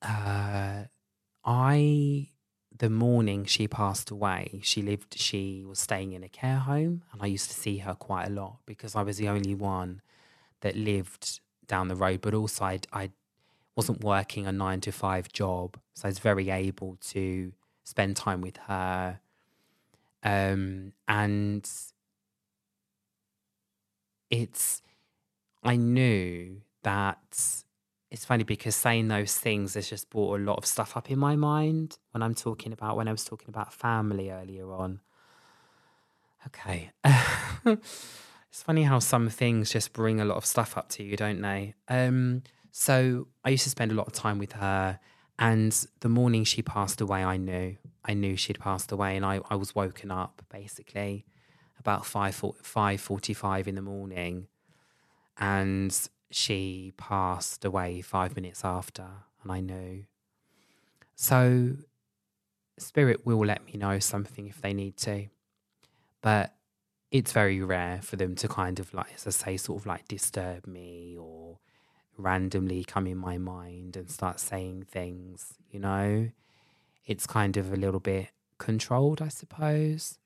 uh, 0.00 0.84
I, 1.44 2.28
the 2.76 2.90
morning 2.90 3.44
she 3.44 3.68
passed 3.68 4.10
away, 4.10 4.60
she 4.64 4.82
lived, 4.82 5.18
she 5.18 5.64
was 5.64 5.78
staying 5.78 6.12
in 6.12 6.24
a 6.24 6.28
care 6.28 6.58
home, 6.58 7.04
and 7.12 7.22
I 7.22 7.26
used 7.26 7.50
to 7.50 7.54
see 7.54 7.78
her 7.78 7.94
quite 7.94 8.26
a 8.26 8.30
lot 8.30 8.58
because 8.66 8.96
I 8.96 9.02
was 9.02 9.18
the 9.18 9.28
only 9.28 9.54
one 9.54 10.00
that 10.62 10.76
lived 10.76 11.40
down 11.66 11.88
the 11.88 11.96
road, 11.96 12.20
but 12.22 12.34
also 12.34 12.64
I'd, 12.64 12.86
I'd 12.92 13.12
wasn't 13.76 14.02
working 14.04 14.46
a 14.46 14.52
nine 14.52 14.80
to 14.82 14.92
five 14.92 15.32
job. 15.32 15.78
So 15.94 16.06
I 16.06 16.08
was 16.08 16.18
very 16.18 16.50
able 16.50 16.96
to 17.08 17.52
spend 17.84 18.16
time 18.16 18.40
with 18.40 18.56
her. 18.68 19.20
Um, 20.22 20.92
and 21.08 21.68
it's, 24.30 24.82
I 25.62 25.76
knew 25.76 26.60
that 26.82 27.62
it's 28.10 28.24
funny 28.24 28.44
because 28.44 28.76
saying 28.76 29.08
those 29.08 29.36
things 29.38 29.74
has 29.74 29.88
just 29.88 30.10
brought 30.10 30.38
a 30.38 30.42
lot 30.42 30.58
of 30.58 30.66
stuff 30.66 30.96
up 30.96 31.10
in 31.10 31.18
my 31.18 31.34
mind 31.34 31.98
when 32.10 32.22
I'm 32.22 32.34
talking 32.34 32.72
about, 32.72 32.96
when 32.96 33.08
I 33.08 33.12
was 33.12 33.24
talking 33.24 33.48
about 33.48 33.72
family 33.72 34.30
earlier 34.30 34.70
on. 34.70 35.00
Okay. 36.46 36.90
it's 37.64 38.62
funny 38.62 38.82
how 38.82 38.98
some 38.98 39.28
things 39.28 39.70
just 39.70 39.92
bring 39.92 40.20
a 40.20 40.24
lot 40.24 40.36
of 40.36 40.44
stuff 40.44 40.76
up 40.76 40.88
to 40.90 41.02
you, 41.02 41.16
don't 41.16 41.40
they? 41.40 41.74
Um, 41.88 42.42
so 42.72 43.28
I 43.44 43.50
used 43.50 43.64
to 43.64 43.70
spend 43.70 43.92
a 43.92 43.94
lot 43.94 44.06
of 44.06 44.14
time 44.14 44.38
with 44.38 44.52
her. 44.52 44.98
And 45.38 45.86
the 46.00 46.08
morning 46.08 46.44
she 46.44 46.62
passed 46.62 47.00
away, 47.00 47.22
I 47.22 47.36
knew. 47.36 47.76
I 48.04 48.14
knew 48.14 48.36
she'd 48.36 48.58
passed 48.58 48.90
away. 48.90 49.16
And 49.16 49.26
I, 49.26 49.40
I 49.50 49.56
was 49.56 49.74
woken 49.74 50.10
up 50.10 50.42
basically 50.50 51.26
about 51.78 52.06
5, 52.06 52.34
5.45 52.34 53.66
in 53.66 53.74
the 53.74 53.82
morning. 53.82 54.46
And 55.36 55.96
she 56.30 56.94
passed 56.96 57.64
away 57.64 58.00
five 58.00 58.34
minutes 58.34 58.64
after. 58.64 59.06
And 59.42 59.52
I 59.52 59.60
knew. 59.60 60.04
So 61.14 61.76
spirit 62.78 63.26
will 63.26 63.44
let 63.44 63.66
me 63.66 63.74
know 63.74 63.98
something 63.98 64.48
if 64.48 64.62
they 64.62 64.72
need 64.72 64.96
to. 64.98 65.26
But 66.22 66.54
it's 67.10 67.32
very 67.32 67.60
rare 67.60 68.00
for 68.02 68.16
them 68.16 68.34
to 68.36 68.48
kind 68.48 68.80
of 68.80 68.94
like, 68.94 69.12
as 69.14 69.26
I 69.26 69.30
say, 69.30 69.56
sort 69.58 69.82
of 69.82 69.86
like 69.86 70.08
disturb 70.08 70.66
me 70.66 71.18
or 71.20 71.58
randomly 72.16 72.84
come 72.84 73.06
in 73.06 73.18
my 73.18 73.38
mind 73.38 73.96
and 73.96 74.10
start 74.10 74.40
saying 74.40 74.86
things, 74.90 75.54
you 75.70 75.80
know? 75.80 76.30
It's 77.06 77.26
kind 77.26 77.56
of 77.56 77.72
a 77.72 77.76
little 77.76 78.00
bit 78.00 78.28
controlled, 78.58 79.20
I 79.20 79.28
suppose. 79.28 80.18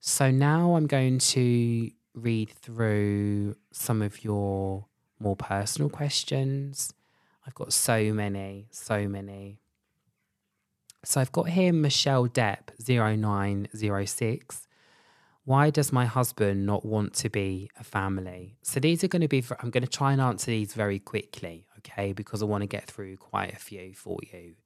So 0.00 0.30
now 0.30 0.74
I'm 0.76 0.86
going 0.86 1.18
to 1.18 1.90
read 2.14 2.50
through 2.50 3.56
some 3.72 4.02
of 4.02 4.24
your 4.24 4.86
more 5.18 5.36
personal 5.36 5.88
questions. 5.88 6.92
I've 7.46 7.54
got 7.54 7.72
so 7.72 8.12
many, 8.12 8.66
so 8.70 9.08
many. 9.08 9.60
So 11.04 11.20
I've 11.20 11.32
got 11.32 11.50
here 11.50 11.72
Michelle 11.72 12.26
Depp 12.26 12.70
0906 12.80 14.65
why 15.46 15.70
does 15.70 15.92
my 15.92 16.04
husband 16.04 16.66
not 16.66 16.84
want 16.84 17.14
to 17.14 17.30
be 17.30 17.70
a 17.78 17.84
family? 17.84 18.56
So 18.62 18.80
these 18.80 19.04
are 19.04 19.08
going 19.08 19.22
to 19.22 19.28
be, 19.28 19.44
I'm 19.60 19.70
going 19.70 19.84
to 19.84 19.88
try 19.88 20.12
and 20.12 20.20
answer 20.20 20.50
these 20.50 20.74
very 20.74 20.98
quickly, 20.98 21.68
okay, 21.78 22.12
because 22.12 22.42
I 22.42 22.46
want 22.46 22.62
to 22.62 22.66
get 22.66 22.84
through 22.84 23.16
quite 23.16 23.52
a 23.52 23.56
few 23.56 23.94
for 23.94 24.18
you. 24.32 24.56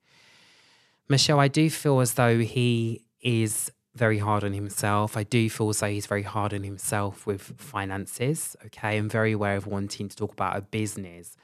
Michelle, 1.07 1.39
I 1.39 1.49
do 1.49 1.69
feel 1.69 2.01
as 2.01 2.15
though 2.15 2.39
he 2.39 3.05
is 3.21 3.71
very 3.95 4.17
hard 4.19 4.43
on 4.43 4.55
himself. 4.55 5.19
I 5.19 5.23
do 5.23 5.51
feel 5.51 5.69
as 5.69 5.81
though 5.81 5.89
he's 5.89 6.07
very 6.07 6.23
hard 6.23 6.55
on 6.55 6.63
himself 6.63 7.27
with 7.27 7.43
finances, 7.59 8.57
okay. 8.67 8.97
I'm 8.97 9.11
very 9.11 9.33
aware 9.33 9.57
of 9.57 9.67
wanting 9.67 10.09
to 10.09 10.17
talk 10.17 10.33
about 10.33 10.57
a 10.57 10.63
business. 10.63 11.37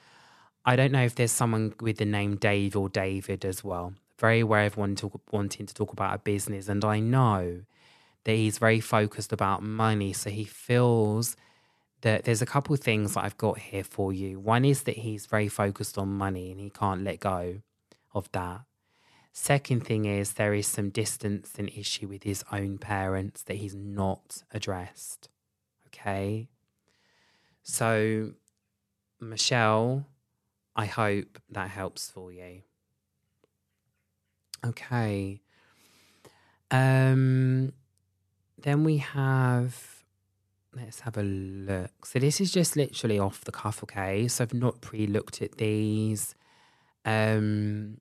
I 0.64 0.76
don't 0.76 0.92
know 0.92 1.02
if 1.02 1.14
there's 1.14 1.30
someone 1.30 1.74
with 1.80 1.98
the 1.98 2.06
name 2.06 2.36
Dave 2.36 2.74
or 2.74 2.88
David 2.88 3.44
as 3.44 3.62
well. 3.62 3.92
Very 4.18 4.40
aware 4.40 4.64
of 4.64 4.78
wanting 4.78 5.66
to 5.66 5.74
talk 5.74 5.92
about 5.92 6.14
a 6.14 6.18
business. 6.18 6.68
And 6.68 6.82
I 6.86 7.00
know 7.00 7.60
that 8.26 8.32
he's 8.32 8.58
very 8.58 8.80
focused 8.80 9.32
about 9.32 9.62
money. 9.62 10.12
So 10.12 10.30
he 10.30 10.44
feels 10.44 11.36
that 12.00 12.24
there's 12.24 12.42
a 12.42 12.46
couple 12.46 12.74
of 12.74 12.80
things 12.80 13.14
that 13.14 13.24
I've 13.24 13.38
got 13.38 13.56
here 13.56 13.84
for 13.84 14.12
you. 14.12 14.40
One 14.40 14.64
is 14.64 14.82
that 14.82 14.96
he's 14.96 15.26
very 15.26 15.46
focused 15.46 15.96
on 15.96 16.08
money 16.08 16.50
and 16.50 16.58
he 16.58 16.68
can't 16.68 17.04
let 17.04 17.20
go 17.20 17.62
of 18.12 18.28
that. 18.32 18.62
Second 19.32 19.86
thing 19.86 20.06
is 20.06 20.32
there 20.32 20.54
is 20.54 20.66
some 20.66 20.90
distance 20.90 21.52
and 21.56 21.68
issue 21.68 22.08
with 22.08 22.24
his 22.24 22.42
own 22.50 22.78
parents 22.78 23.44
that 23.44 23.58
he's 23.58 23.76
not 23.76 24.42
addressed. 24.50 25.28
Okay. 25.86 26.48
So, 27.62 28.32
Michelle, 29.20 30.04
I 30.74 30.86
hope 30.86 31.38
that 31.50 31.70
helps 31.70 32.10
for 32.10 32.32
you. 32.32 32.62
Okay. 34.64 35.42
Um, 36.72 37.72
then 38.58 38.84
we 38.84 38.98
have 38.98 39.96
let's 40.74 41.00
have 41.00 41.16
a 41.16 41.22
look. 41.22 42.04
So 42.04 42.18
this 42.18 42.40
is 42.40 42.52
just 42.52 42.76
literally 42.76 43.18
off 43.18 43.44
the 43.44 43.52
cuff, 43.52 43.82
okay? 43.84 44.28
So 44.28 44.44
I've 44.44 44.54
not 44.54 44.80
pre-looked 44.80 45.40
at 45.42 45.56
these. 45.56 46.34
Um 47.04 47.98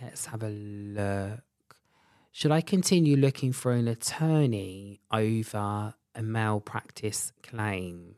let's 0.00 0.26
have 0.26 0.42
a 0.42 0.48
look. 0.48 1.40
Should 2.32 2.52
I 2.52 2.60
continue 2.60 3.16
looking 3.16 3.52
for 3.52 3.72
an 3.72 3.88
attorney 3.88 5.00
over 5.12 5.94
a 6.14 6.22
malpractice 6.22 7.32
claim? 7.42 8.14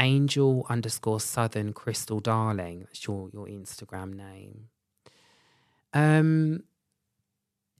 Angel 0.00 0.66
underscore 0.68 1.20
Southern 1.20 1.72
Crystal 1.72 2.18
Darling. 2.18 2.80
That's 2.80 3.06
your, 3.06 3.30
your 3.32 3.46
Instagram 3.46 4.14
name. 4.14 4.68
Um 5.92 6.64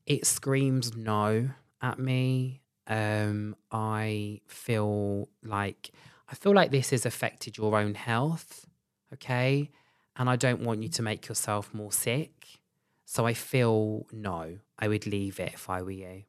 it 0.06 0.26
screams 0.26 0.94
no 0.94 1.50
at 1.82 1.98
me 1.98 2.62
um, 2.86 3.56
I 3.72 4.40
feel 4.46 5.28
like 5.42 5.90
I 6.28 6.34
feel 6.34 6.52
like 6.52 6.70
this 6.70 6.90
has 6.90 7.06
affected 7.06 7.56
your 7.56 7.78
own 7.78 7.94
health, 7.94 8.66
okay? 9.12 9.70
And 10.16 10.28
I 10.28 10.36
don't 10.36 10.62
want 10.62 10.82
you 10.82 10.88
to 10.90 11.02
make 11.02 11.28
yourself 11.28 11.72
more 11.74 11.92
sick. 11.92 12.60
So 13.04 13.26
I 13.26 13.34
feel 13.34 14.06
no, 14.12 14.58
I 14.78 14.88
would 14.88 15.06
leave 15.06 15.38
it 15.40 15.52
if 15.54 15.68
I 15.68 15.82
were 15.82 15.90
you. 15.90 16.24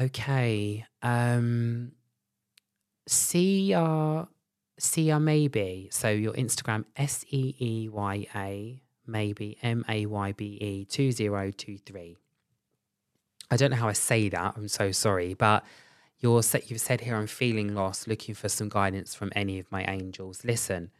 Okay. 0.00 0.86
Um 1.02 1.92
Sia 3.06 4.28
Sia 4.78 5.20
maybe. 5.20 5.88
So 5.92 6.08
your 6.08 6.32
Instagram 6.34 6.84
S 6.96 7.24
E 7.28 7.54
E 7.58 7.88
Y 7.88 8.26
A 8.34 8.82
maybe 9.06 9.58
M 9.62 9.84
A 9.88 10.06
Y 10.06 10.32
B 10.32 10.58
E 10.60 10.84
two 10.84 11.12
zero 11.12 11.50
two 11.50 11.78
three. 11.78 12.16
I 13.50 13.56
don't 13.56 13.70
know 13.70 13.76
how 13.76 13.88
I 13.88 13.94
say 13.94 14.28
that. 14.28 14.54
I'm 14.56 14.68
so 14.68 14.92
sorry, 14.92 15.34
but 15.34 15.64
you're 16.20 16.42
you've 16.66 16.80
said 16.80 17.00
here 17.00 17.16
I'm 17.16 17.26
feeling 17.26 17.74
lost, 17.74 18.06
looking 18.06 18.34
for 18.34 18.48
some 18.48 18.68
guidance 18.68 19.14
from 19.14 19.32
any 19.34 19.58
of 19.58 19.70
my 19.72 19.84
angels. 19.84 20.44
Listen, 20.44 20.90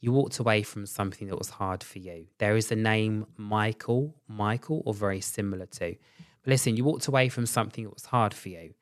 you 0.00 0.12
walked 0.12 0.38
away 0.38 0.62
from 0.62 0.86
something 0.86 1.28
that 1.28 1.38
was 1.38 1.50
hard 1.50 1.82
for 1.82 1.98
you. 1.98 2.26
There 2.38 2.56
is 2.56 2.70
a 2.70 2.76
name 2.76 3.26
Michael, 3.36 4.14
Michael, 4.28 4.82
or 4.86 4.94
very 4.94 5.20
similar 5.20 5.66
to. 5.66 5.96
But 6.42 6.50
listen, 6.50 6.76
you 6.76 6.84
walked 6.84 7.08
away 7.08 7.28
from 7.28 7.46
something 7.46 7.84
that 7.84 7.92
was 7.92 8.06
hard 8.06 8.32
for 8.32 8.48
you, 8.48 8.74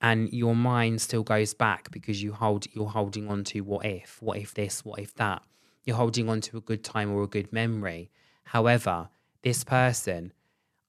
and 0.00 0.32
your 0.32 0.56
mind 0.56 1.00
still 1.02 1.22
goes 1.22 1.54
back 1.54 1.90
because 1.90 2.22
you 2.22 2.32
hold 2.32 2.66
you're 2.74 2.88
holding 2.88 3.28
on 3.28 3.44
to 3.44 3.60
what 3.60 3.84
if, 3.84 4.20
what 4.20 4.38
if 4.38 4.54
this, 4.54 4.84
what 4.84 4.98
if 4.98 5.14
that. 5.14 5.42
You're 5.84 5.96
holding 5.96 6.28
on 6.28 6.40
to 6.42 6.56
a 6.56 6.60
good 6.60 6.82
time 6.82 7.12
or 7.12 7.22
a 7.22 7.28
good 7.28 7.52
memory. 7.52 8.10
However, 8.42 9.08
this 9.42 9.62
person 9.62 10.32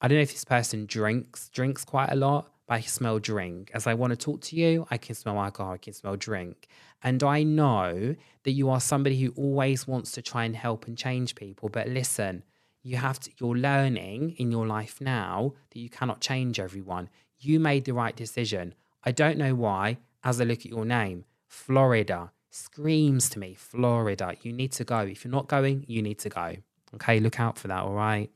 I 0.00 0.08
don't 0.08 0.18
know 0.18 0.22
if 0.22 0.32
this 0.32 0.44
person 0.44 0.86
drinks, 0.86 1.48
drinks 1.48 1.84
quite 1.84 2.10
a 2.12 2.16
lot, 2.16 2.52
but 2.66 2.74
I 2.74 2.80
can 2.80 2.88
smell 2.88 3.18
drink. 3.18 3.70
As 3.74 3.86
I 3.86 3.94
want 3.94 4.12
to 4.12 4.16
talk 4.16 4.40
to 4.42 4.56
you, 4.56 4.86
I 4.90 4.98
can 4.98 5.14
smell 5.14 5.38
alcohol, 5.40 5.72
I 5.72 5.78
can 5.78 5.92
smell 5.92 6.16
drink. 6.16 6.68
And 7.02 7.22
I 7.22 7.42
know 7.42 8.14
that 8.44 8.52
you 8.52 8.70
are 8.70 8.80
somebody 8.80 9.20
who 9.20 9.32
always 9.36 9.88
wants 9.88 10.12
to 10.12 10.22
try 10.22 10.44
and 10.44 10.54
help 10.54 10.86
and 10.86 10.96
change 10.96 11.34
people. 11.34 11.68
But 11.68 11.88
listen, 11.88 12.44
you 12.82 12.96
have 12.96 13.18
to, 13.20 13.30
you're 13.38 13.56
learning 13.56 14.36
in 14.38 14.52
your 14.52 14.66
life 14.66 15.00
now 15.00 15.54
that 15.70 15.78
you 15.78 15.88
cannot 15.88 16.20
change 16.20 16.60
everyone. 16.60 17.08
You 17.38 17.58
made 17.58 17.84
the 17.84 17.94
right 17.94 18.14
decision. 18.14 18.74
I 19.04 19.12
don't 19.12 19.38
know 19.38 19.54
why, 19.54 19.98
as 20.22 20.40
I 20.40 20.44
look 20.44 20.60
at 20.60 20.66
your 20.66 20.84
name, 20.84 21.24
Florida 21.46 22.32
screams 22.50 23.28
to 23.30 23.38
me, 23.38 23.54
Florida, 23.54 24.34
you 24.42 24.52
need 24.52 24.72
to 24.72 24.84
go. 24.84 25.00
If 25.00 25.24
you're 25.24 25.32
not 25.32 25.48
going, 25.48 25.84
you 25.86 26.02
need 26.02 26.18
to 26.20 26.28
go. 26.28 26.56
Okay, 26.94 27.20
look 27.20 27.38
out 27.38 27.58
for 27.58 27.68
that, 27.68 27.82
all 27.82 27.94
right? 27.94 28.30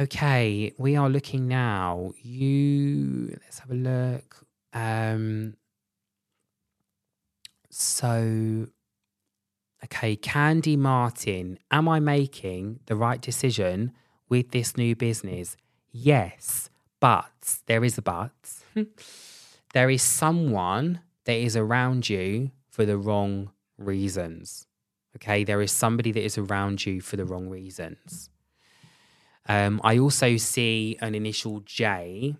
Okay, 0.00 0.72
we 0.78 0.96
are 0.96 1.10
looking 1.10 1.46
now. 1.46 2.14
You 2.22 3.36
let's 3.42 3.58
have 3.58 3.70
a 3.70 3.74
look. 3.74 4.46
Um 4.72 5.56
so 7.68 8.68
okay, 9.84 10.16
Candy 10.16 10.74
Martin, 10.74 11.58
am 11.70 11.86
I 11.86 12.00
making 12.00 12.80
the 12.86 12.96
right 12.96 13.20
decision 13.20 13.92
with 14.30 14.52
this 14.52 14.74
new 14.74 14.96
business? 14.96 15.58
Yes, 15.92 16.70
but 16.98 17.58
there 17.66 17.84
is 17.84 17.98
a 17.98 18.02
but. 18.02 18.32
there 19.74 19.90
is 19.90 20.02
someone 20.02 21.00
that 21.26 21.36
is 21.36 21.58
around 21.58 22.08
you 22.08 22.52
for 22.70 22.86
the 22.86 22.96
wrong 22.96 23.50
reasons. 23.76 24.66
Okay, 25.16 25.44
there 25.44 25.60
is 25.60 25.72
somebody 25.72 26.10
that 26.12 26.24
is 26.24 26.38
around 26.38 26.86
you 26.86 27.02
for 27.02 27.16
the 27.16 27.26
wrong 27.26 27.50
reasons. 27.50 28.30
Um, 29.50 29.80
I 29.82 29.98
also 29.98 30.36
see 30.36 30.96
an 31.00 31.16
initial 31.16 31.58
J, 31.64 32.36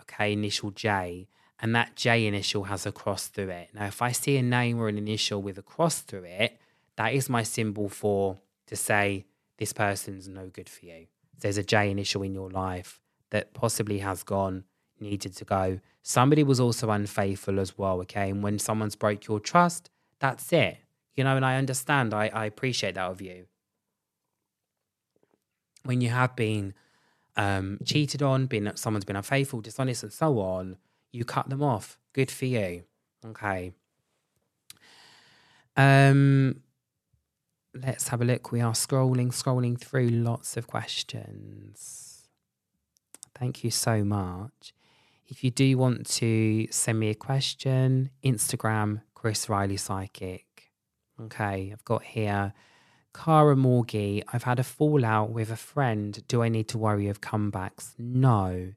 okay, 0.00 0.32
initial 0.32 0.70
J, 0.70 1.28
and 1.60 1.74
that 1.74 1.94
J 1.94 2.26
initial 2.26 2.64
has 2.64 2.86
a 2.86 2.92
cross 2.92 3.28
through 3.28 3.50
it. 3.50 3.68
Now, 3.74 3.84
if 3.84 4.00
I 4.00 4.12
see 4.12 4.38
a 4.38 4.42
name 4.42 4.80
or 4.80 4.88
an 4.88 4.96
initial 4.96 5.42
with 5.42 5.58
a 5.58 5.62
cross 5.62 6.00
through 6.00 6.24
it, 6.24 6.58
that 6.96 7.12
is 7.12 7.28
my 7.28 7.42
symbol 7.42 7.90
for 7.90 8.38
to 8.68 8.76
say 8.76 9.26
this 9.58 9.74
person's 9.74 10.26
no 10.26 10.46
good 10.46 10.70
for 10.70 10.86
you. 10.86 11.08
There's 11.38 11.58
a 11.58 11.62
J 11.62 11.90
initial 11.90 12.22
in 12.22 12.32
your 12.32 12.48
life 12.48 12.98
that 13.28 13.52
possibly 13.52 13.98
has 13.98 14.22
gone, 14.22 14.64
needed 14.98 15.36
to 15.36 15.44
go. 15.44 15.80
Somebody 16.02 16.44
was 16.44 16.60
also 16.60 16.88
unfaithful 16.88 17.60
as 17.60 17.76
well, 17.76 18.00
okay? 18.00 18.30
And 18.30 18.42
when 18.42 18.58
someone's 18.58 18.96
broke 18.96 19.26
your 19.26 19.38
trust, 19.38 19.90
that's 20.18 20.50
it. 20.50 20.78
You 21.14 21.24
know, 21.24 21.36
and 21.36 21.44
I 21.44 21.56
understand, 21.56 22.14
I, 22.14 22.30
I 22.32 22.46
appreciate 22.46 22.94
that 22.94 23.10
of 23.10 23.20
you 23.20 23.48
when 25.84 26.00
you 26.00 26.08
have 26.10 26.34
been 26.34 26.74
um, 27.36 27.78
cheated 27.84 28.22
on, 28.22 28.46
been 28.46 28.70
someone's 28.74 29.04
been 29.04 29.16
unfaithful, 29.16 29.60
dishonest, 29.60 30.02
and 30.02 30.12
so 30.12 30.38
on, 30.40 30.76
you 31.12 31.24
cut 31.24 31.48
them 31.48 31.62
off. 31.62 31.98
Good 32.12 32.30
for 32.30 32.46
you. 32.46 32.84
Okay. 33.24 33.72
Um, 35.76 36.60
let's 37.74 38.08
have 38.08 38.20
a 38.20 38.24
look. 38.24 38.52
We 38.52 38.60
are 38.60 38.72
scrolling, 38.72 39.28
scrolling 39.28 39.78
through 39.78 40.08
lots 40.08 40.56
of 40.56 40.66
questions. 40.66 42.28
Thank 43.34 43.64
you 43.64 43.70
so 43.70 44.04
much. 44.04 44.72
If 45.26 45.42
you 45.42 45.50
do 45.50 45.76
want 45.78 46.06
to 46.06 46.68
send 46.70 47.00
me 47.00 47.10
a 47.10 47.14
question, 47.14 48.10
Instagram, 48.22 49.02
Chris 49.14 49.48
Riley 49.48 49.76
Psychic. 49.76 50.70
Okay, 51.20 51.70
I've 51.72 51.84
got 51.84 52.04
here 52.04 52.52
Cara 53.14 53.54
Morgie, 53.54 54.22
I've 54.32 54.42
had 54.42 54.58
a 54.58 54.64
fallout 54.64 55.30
with 55.30 55.50
a 55.50 55.56
friend. 55.56 56.22
Do 56.26 56.42
I 56.42 56.48
need 56.48 56.68
to 56.68 56.78
worry 56.78 57.08
of 57.08 57.20
comebacks? 57.20 57.94
No. 57.96 58.72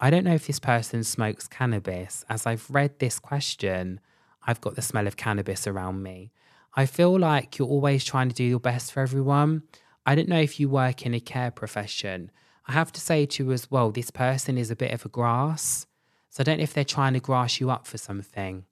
I 0.00 0.10
don't 0.10 0.24
know 0.24 0.34
if 0.34 0.46
this 0.46 0.58
person 0.58 1.04
smokes 1.04 1.46
cannabis. 1.46 2.24
As 2.28 2.44
I've 2.44 2.68
read 2.68 2.98
this 2.98 3.18
question, 3.18 4.00
I've 4.46 4.60
got 4.60 4.74
the 4.74 4.82
smell 4.82 5.06
of 5.06 5.16
cannabis 5.16 5.66
around 5.66 6.02
me. 6.02 6.32
I 6.74 6.86
feel 6.86 7.18
like 7.18 7.58
you're 7.58 7.68
always 7.68 8.04
trying 8.04 8.28
to 8.28 8.34
do 8.34 8.44
your 8.44 8.60
best 8.60 8.92
for 8.92 9.00
everyone. 9.00 9.62
I 10.04 10.14
don't 10.14 10.28
know 10.28 10.40
if 10.40 10.58
you 10.58 10.68
work 10.68 11.06
in 11.06 11.14
a 11.14 11.20
care 11.20 11.50
profession. 11.50 12.30
I 12.66 12.72
have 12.72 12.92
to 12.92 13.00
say 13.00 13.26
to 13.26 13.44
you 13.44 13.52
as 13.52 13.70
well, 13.70 13.90
this 13.90 14.10
person 14.10 14.58
is 14.58 14.70
a 14.70 14.76
bit 14.76 14.92
of 14.92 15.06
a 15.06 15.08
grass. 15.08 15.86
So 16.30 16.42
I 16.42 16.44
don't 16.44 16.58
know 16.58 16.64
if 16.64 16.74
they're 16.74 16.84
trying 16.84 17.14
to 17.14 17.20
grass 17.20 17.60
you 17.60 17.70
up 17.70 17.86
for 17.86 17.96
something 17.96 18.64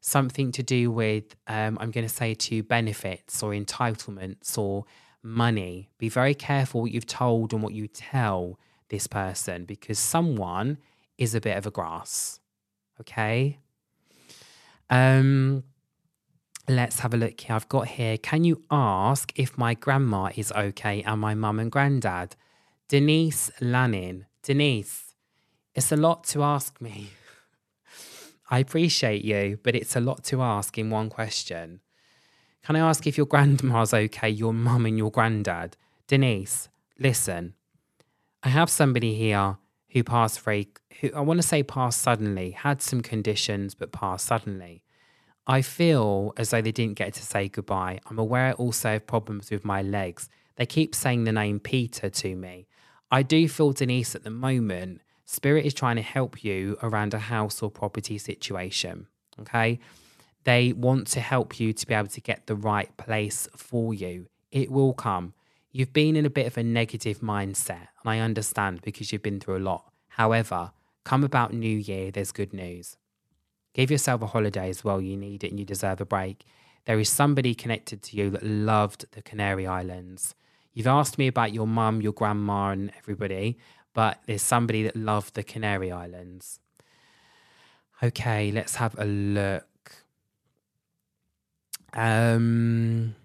something 0.00 0.52
to 0.52 0.62
do 0.62 0.90
with, 0.90 1.36
um, 1.46 1.78
I'm 1.80 1.90
going 1.90 2.06
to 2.06 2.12
say 2.12 2.34
to 2.34 2.62
benefits 2.62 3.42
or 3.42 3.50
entitlements 3.52 4.56
or 4.56 4.84
money. 5.22 5.90
Be 5.98 6.08
very 6.08 6.34
careful 6.34 6.82
what 6.82 6.92
you've 6.92 7.06
told 7.06 7.52
and 7.52 7.62
what 7.62 7.74
you 7.74 7.88
tell 7.88 8.58
this 8.88 9.06
person 9.06 9.64
because 9.64 9.98
someone 9.98 10.78
is 11.16 11.34
a 11.34 11.40
bit 11.40 11.56
of 11.56 11.66
a 11.66 11.70
grass. 11.70 12.40
Okay. 13.00 13.58
Um, 14.90 15.64
let's 16.68 17.00
have 17.00 17.14
a 17.14 17.16
look 17.16 17.40
here. 17.40 17.56
I've 17.56 17.68
got 17.68 17.88
here. 17.88 18.18
Can 18.18 18.44
you 18.44 18.62
ask 18.70 19.32
if 19.36 19.58
my 19.58 19.74
grandma 19.74 20.30
is 20.36 20.52
okay 20.52 21.02
and 21.02 21.20
my 21.20 21.34
mum 21.34 21.58
and 21.58 21.70
granddad? 21.70 22.36
Denise 22.88 23.50
Lannin. 23.60 24.24
Denise, 24.42 25.14
it's 25.74 25.92
a 25.92 25.96
lot 25.96 26.24
to 26.24 26.42
ask 26.42 26.80
me. 26.80 27.10
I 28.48 28.60
appreciate 28.60 29.24
you, 29.24 29.58
but 29.62 29.74
it's 29.74 29.94
a 29.94 30.00
lot 30.00 30.24
to 30.24 30.40
ask 30.42 30.78
in 30.78 30.90
one 30.90 31.10
question. 31.10 31.80
Can 32.64 32.76
I 32.76 32.80
ask 32.80 33.06
if 33.06 33.16
your 33.16 33.26
grandma's 33.26 33.92
okay, 33.92 34.28
your 34.28 34.54
mum 34.54 34.86
and 34.86 34.96
your 34.96 35.10
granddad? 35.10 35.76
Denise, 36.06 36.68
listen, 36.98 37.54
I 38.42 38.48
have 38.48 38.70
somebody 38.70 39.14
here 39.14 39.58
who 39.90 40.02
passed 40.02 40.40
very, 40.40 40.68
who 41.00 41.10
I 41.14 41.20
want 41.20 41.40
to 41.40 41.46
say 41.46 41.62
passed 41.62 42.00
suddenly, 42.00 42.52
had 42.52 42.80
some 42.80 43.02
conditions, 43.02 43.74
but 43.74 43.92
passed 43.92 44.26
suddenly. 44.26 44.82
I 45.46 45.62
feel 45.62 46.32
as 46.36 46.50
though 46.50 46.60
they 46.60 46.72
didn't 46.72 46.98
get 46.98 47.14
to 47.14 47.22
say 47.22 47.48
goodbye. 47.48 48.00
I'm 48.06 48.18
aware 48.18 48.52
also 48.54 48.96
of 48.96 49.06
problems 49.06 49.50
with 49.50 49.64
my 49.64 49.82
legs. 49.82 50.28
They 50.56 50.66
keep 50.66 50.94
saying 50.94 51.24
the 51.24 51.32
name 51.32 51.60
Peter 51.60 52.10
to 52.10 52.36
me. 52.36 52.66
I 53.10 53.22
do 53.22 53.48
feel, 53.48 53.72
Denise, 53.72 54.14
at 54.14 54.24
the 54.24 54.30
moment, 54.30 55.00
Spirit 55.30 55.66
is 55.66 55.74
trying 55.74 55.96
to 55.96 56.02
help 56.02 56.42
you 56.42 56.78
around 56.82 57.12
a 57.12 57.18
house 57.18 57.60
or 57.60 57.70
property 57.70 58.16
situation. 58.16 59.06
Okay. 59.38 59.78
They 60.44 60.72
want 60.72 61.06
to 61.08 61.20
help 61.20 61.60
you 61.60 61.74
to 61.74 61.86
be 61.86 61.92
able 61.92 62.08
to 62.08 62.20
get 62.22 62.46
the 62.46 62.56
right 62.56 62.96
place 62.96 63.46
for 63.54 63.92
you. 63.92 64.28
It 64.50 64.72
will 64.72 64.94
come. 64.94 65.34
You've 65.70 65.92
been 65.92 66.16
in 66.16 66.24
a 66.24 66.30
bit 66.30 66.46
of 66.46 66.56
a 66.56 66.62
negative 66.62 67.20
mindset, 67.20 67.88
and 68.00 68.06
I 68.06 68.20
understand 68.20 68.80
because 68.80 69.12
you've 69.12 69.22
been 69.22 69.38
through 69.38 69.58
a 69.58 69.68
lot. 69.68 69.92
However, 70.08 70.72
come 71.04 71.22
about 71.22 71.52
New 71.52 71.76
Year, 71.76 72.10
there's 72.10 72.32
good 72.32 72.54
news. 72.54 72.96
Give 73.74 73.90
yourself 73.90 74.22
a 74.22 74.28
holiday 74.28 74.70
as 74.70 74.82
well. 74.82 74.98
You 74.98 75.18
need 75.18 75.44
it 75.44 75.50
and 75.50 75.60
you 75.60 75.66
deserve 75.66 76.00
a 76.00 76.06
break. 76.06 76.46
There 76.86 76.98
is 76.98 77.10
somebody 77.10 77.54
connected 77.54 78.02
to 78.04 78.16
you 78.16 78.30
that 78.30 78.42
loved 78.42 79.04
the 79.12 79.20
Canary 79.20 79.66
Islands. 79.66 80.34
You've 80.72 80.86
asked 80.86 81.18
me 81.18 81.26
about 81.26 81.52
your 81.52 81.66
mum, 81.66 82.00
your 82.00 82.12
grandma, 82.12 82.70
and 82.70 82.92
everybody, 82.96 83.58
but 83.94 84.20
there's 84.26 84.42
somebody 84.42 84.82
that 84.82 84.96
loved 84.96 85.34
the 85.34 85.42
Canary 85.42 85.90
Islands. 85.90 86.60
Okay, 88.02 88.52
let's 88.52 88.76
have 88.76 88.96
a 88.98 89.04
look. 89.04 89.64
Um, 91.92 93.16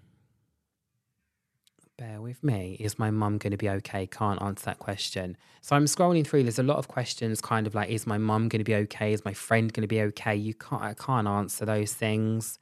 bear 1.96 2.20
with 2.20 2.42
me. 2.42 2.76
Is 2.80 2.98
my 2.98 3.10
mum 3.10 3.38
going 3.38 3.52
to 3.52 3.56
be 3.56 3.68
okay? 3.68 4.06
Can't 4.06 4.42
answer 4.42 4.64
that 4.66 4.78
question. 4.78 5.36
So 5.60 5.76
I'm 5.76 5.84
scrolling 5.84 6.26
through. 6.26 6.42
There's 6.42 6.58
a 6.58 6.64
lot 6.64 6.78
of 6.78 6.88
questions, 6.88 7.40
kind 7.40 7.66
of 7.66 7.74
like, 7.74 7.88
is 7.88 8.06
my 8.06 8.18
mum 8.18 8.48
going 8.48 8.60
to 8.60 8.64
be 8.64 8.74
okay? 8.74 9.12
Is 9.12 9.24
my 9.24 9.32
friend 9.32 9.72
going 9.72 9.82
to 9.82 9.88
be 9.88 10.00
okay? 10.02 10.34
You 10.34 10.54
can't. 10.54 10.82
I 10.82 10.94
can't 10.94 11.28
answer 11.28 11.64
those 11.64 11.94
things. 11.94 12.58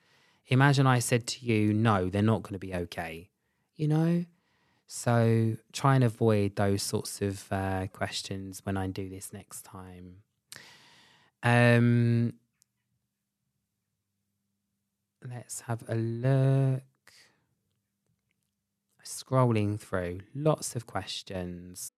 Imagine 0.48 0.86
I 0.86 0.98
said 0.98 1.26
to 1.28 1.46
you, 1.46 1.72
no, 1.72 2.10
they're 2.10 2.22
not 2.22 2.42
going 2.42 2.54
to 2.54 2.58
be 2.58 2.74
okay. 2.74 3.30
You 3.76 3.88
know. 3.88 4.24
So 4.94 5.56
try 5.72 5.94
and 5.94 6.04
avoid 6.04 6.56
those 6.56 6.82
sorts 6.82 7.22
of 7.22 7.50
uh, 7.50 7.86
questions 7.94 8.60
when 8.64 8.76
I 8.76 8.88
do 8.88 9.08
this 9.08 9.32
next 9.32 9.62
time. 9.62 10.16
Um, 11.42 12.34
let's 15.26 15.62
have 15.62 15.82
a 15.88 15.94
look. 15.94 16.82
Scrolling 19.02 19.80
through, 19.80 20.20
lots 20.34 20.76
of 20.76 20.86
questions. 20.86 21.92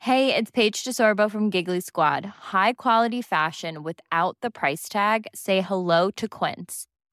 Hey, 0.00 0.34
it's 0.34 0.50
Paige 0.50 0.84
DeSorbo 0.84 1.30
from 1.30 1.48
Giggly 1.48 1.80
Squad. 1.80 2.26
High 2.52 2.74
quality 2.74 3.22
fashion 3.22 3.82
without 3.82 4.36
the 4.42 4.50
price 4.50 4.90
tag. 4.90 5.26
Say 5.34 5.62
hello 5.62 6.10
to 6.10 6.28
Quince. 6.28 6.86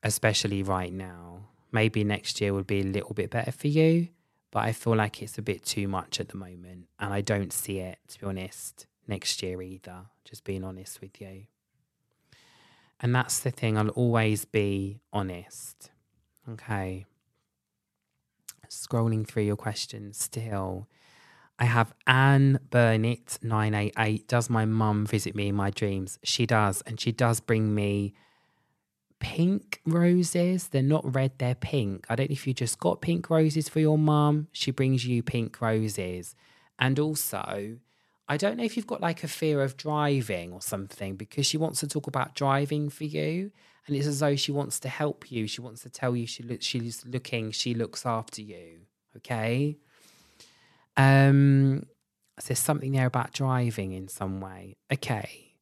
especially 0.03 0.63
right 0.63 0.93
now. 0.93 1.47
Maybe 1.71 2.03
next 2.03 2.41
year 2.41 2.53
would 2.53 2.67
be 2.67 2.81
a 2.81 2.85
little 2.85 3.13
bit 3.13 3.31
better 3.31 3.51
for 3.51 3.67
you 3.67 4.09
but 4.55 4.63
I 4.63 4.71
feel 4.71 4.95
like 4.95 5.21
it's 5.21 5.37
a 5.37 5.41
bit 5.41 5.65
too 5.65 5.85
much 5.85 6.21
at 6.21 6.29
the 6.29 6.37
moment. 6.37 6.87
And 6.97 7.13
I 7.13 7.19
don't 7.19 7.51
see 7.51 7.79
it, 7.79 7.99
to 8.07 8.19
be 8.21 8.25
honest, 8.25 8.87
next 9.05 9.43
year 9.43 9.61
either, 9.61 10.05
just 10.23 10.45
being 10.45 10.63
honest 10.63 11.01
with 11.01 11.19
you. 11.19 11.47
And 13.01 13.13
that's 13.13 13.39
the 13.39 13.51
thing, 13.51 13.77
I'll 13.77 13.89
always 13.89 14.45
be 14.45 15.01
honest. 15.11 15.91
Okay. 16.49 17.05
Scrolling 18.69 19.27
through 19.27 19.43
your 19.43 19.57
questions 19.57 20.23
still. 20.23 20.87
I 21.59 21.65
have 21.65 21.93
Anne 22.07 22.59
Burnett 22.69 23.37
988. 23.41 24.25
Does 24.25 24.49
my 24.49 24.63
mum 24.63 25.05
visit 25.05 25.35
me 25.35 25.49
in 25.49 25.55
my 25.55 25.69
dreams? 25.69 26.17
She 26.23 26.45
does. 26.45 26.81
And 26.83 26.97
she 26.97 27.11
does 27.11 27.41
bring 27.41 27.75
me 27.75 28.13
pink 29.19 29.81
roses. 29.85 30.67
They're 30.69 30.81
not 30.81 31.15
red, 31.15 31.33
they're 31.37 31.55
pink. 31.55 32.05
I 32.09 32.15
don't 32.15 32.29
know 32.29 32.33
if 32.33 32.47
you 32.47 32.53
just 32.53 32.79
got 32.79 33.01
pink 33.01 33.29
roses 33.29 33.69
for 33.69 33.79
your 33.79 33.97
mum. 33.97 34.47
She 34.51 34.71
brings 34.71 35.05
you 35.05 35.23
pink 35.23 35.61
roses. 35.61 36.35
And 36.79 36.99
also, 36.99 37.77
I 38.27 38.37
don't 38.37 38.57
know 38.57 38.63
if 38.63 38.75
you've 38.75 38.87
got 38.87 39.01
like 39.01 39.23
a 39.23 39.27
fear 39.27 39.61
of 39.61 39.77
driving 39.77 40.51
or 40.51 40.61
something 40.61 41.15
because 41.15 41.45
she 41.45 41.57
wants 41.57 41.79
to 41.81 41.87
talk 41.87 42.07
about 42.07 42.35
driving 42.35 42.89
for 42.89 43.03
you. 43.03 43.51
And 43.87 43.95
it's 43.95 44.07
as 44.07 44.19
though 44.19 44.35
she 44.35 44.51
wants 44.51 44.79
to 44.81 44.89
help 44.89 45.31
you. 45.31 45.47
She 45.47 45.61
wants 45.61 45.83
to 45.83 45.89
tell 45.89 46.15
you 46.15 46.25
she 46.25 46.41
look, 46.43 46.61
she's 46.61 47.05
looking, 47.05 47.51
she 47.51 47.73
looks 47.75 48.05
after 48.05 48.41
you. 48.41 48.79
Okay. 49.17 49.77
Um, 50.97 51.85
so 52.39 52.47
there's 52.47 52.59
something 52.59 52.91
there 52.91 53.05
about 53.05 53.31
driving 53.31 53.91
in 53.93 54.07
some 54.07 54.41
way. 54.41 54.75
Okay. 54.91 55.53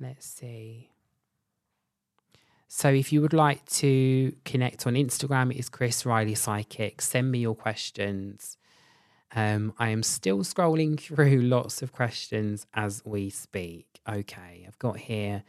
Let's 0.00 0.26
see. 0.26 0.90
So 2.68 2.88
if 2.88 3.12
you 3.12 3.22
would 3.22 3.32
like 3.32 3.64
to 3.66 4.34
connect 4.44 4.86
on 4.86 4.94
Instagram, 4.94 5.52
it 5.52 5.58
is 5.58 5.68
Chris 5.68 6.04
Riley 6.04 6.34
Psychic. 6.34 7.00
Send 7.00 7.30
me 7.30 7.38
your 7.38 7.54
questions. 7.54 8.56
Um, 9.34 9.72
I 9.78 9.90
am 9.90 10.02
still 10.02 10.38
scrolling 10.38 10.98
through 11.00 11.42
lots 11.42 11.82
of 11.82 11.92
questions 11.92 12.66
as 12.74 13.02
we 13.04 13.30
speak. 13.30 14.00
Okay, 14.08 14.64
I've 14.66 14.78
got 14.78 14.98
here 14.98 15.44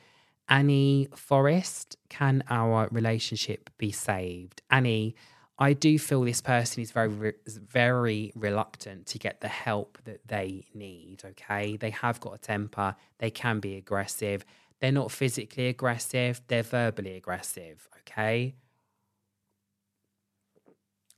Annie 0.48 1.10
Forrest. 1.16 1.98
Can 2.10 2.44
our 2.50 2.88
relationship 2.92 3.70
be 3.78 3.92
saved? 3.92 4.62
Annie, 4.70 5.16
I 5.60 5.74
do 5.74 5.98
feel 5.98 6.22
this 6.22 6.42
person 6.42 6.84
is 6.84 6.92
very, 6.92 7.34
very 7.48 8.32
reluctant 8.36 9.08
to 9.08 9.18
get 9.18 9.42
the 9.42 9.48
help 9.48 9.98
that 10.06 10.28
they 10.28 10.66
need. 10.76 11.24
Okay, 11.26 11.78
they 11.78 11.90
have 11.90 12.20
got 12.20 12.36
a 12.36 12.38
temper, 12.38 12.96
they 13.18 13.32
can 13.32 13.60
be 13.60 13.76
aggressive 13.76 14.46
they're 14.80 14.92
not 14.92 15.12
physically 15.12 15.68
aggressive, 15.68 16.42
they're 16.48 16.64
verbally 16.64 17.16
aggressive, 17.16 17.88
okay? 18.00 18.56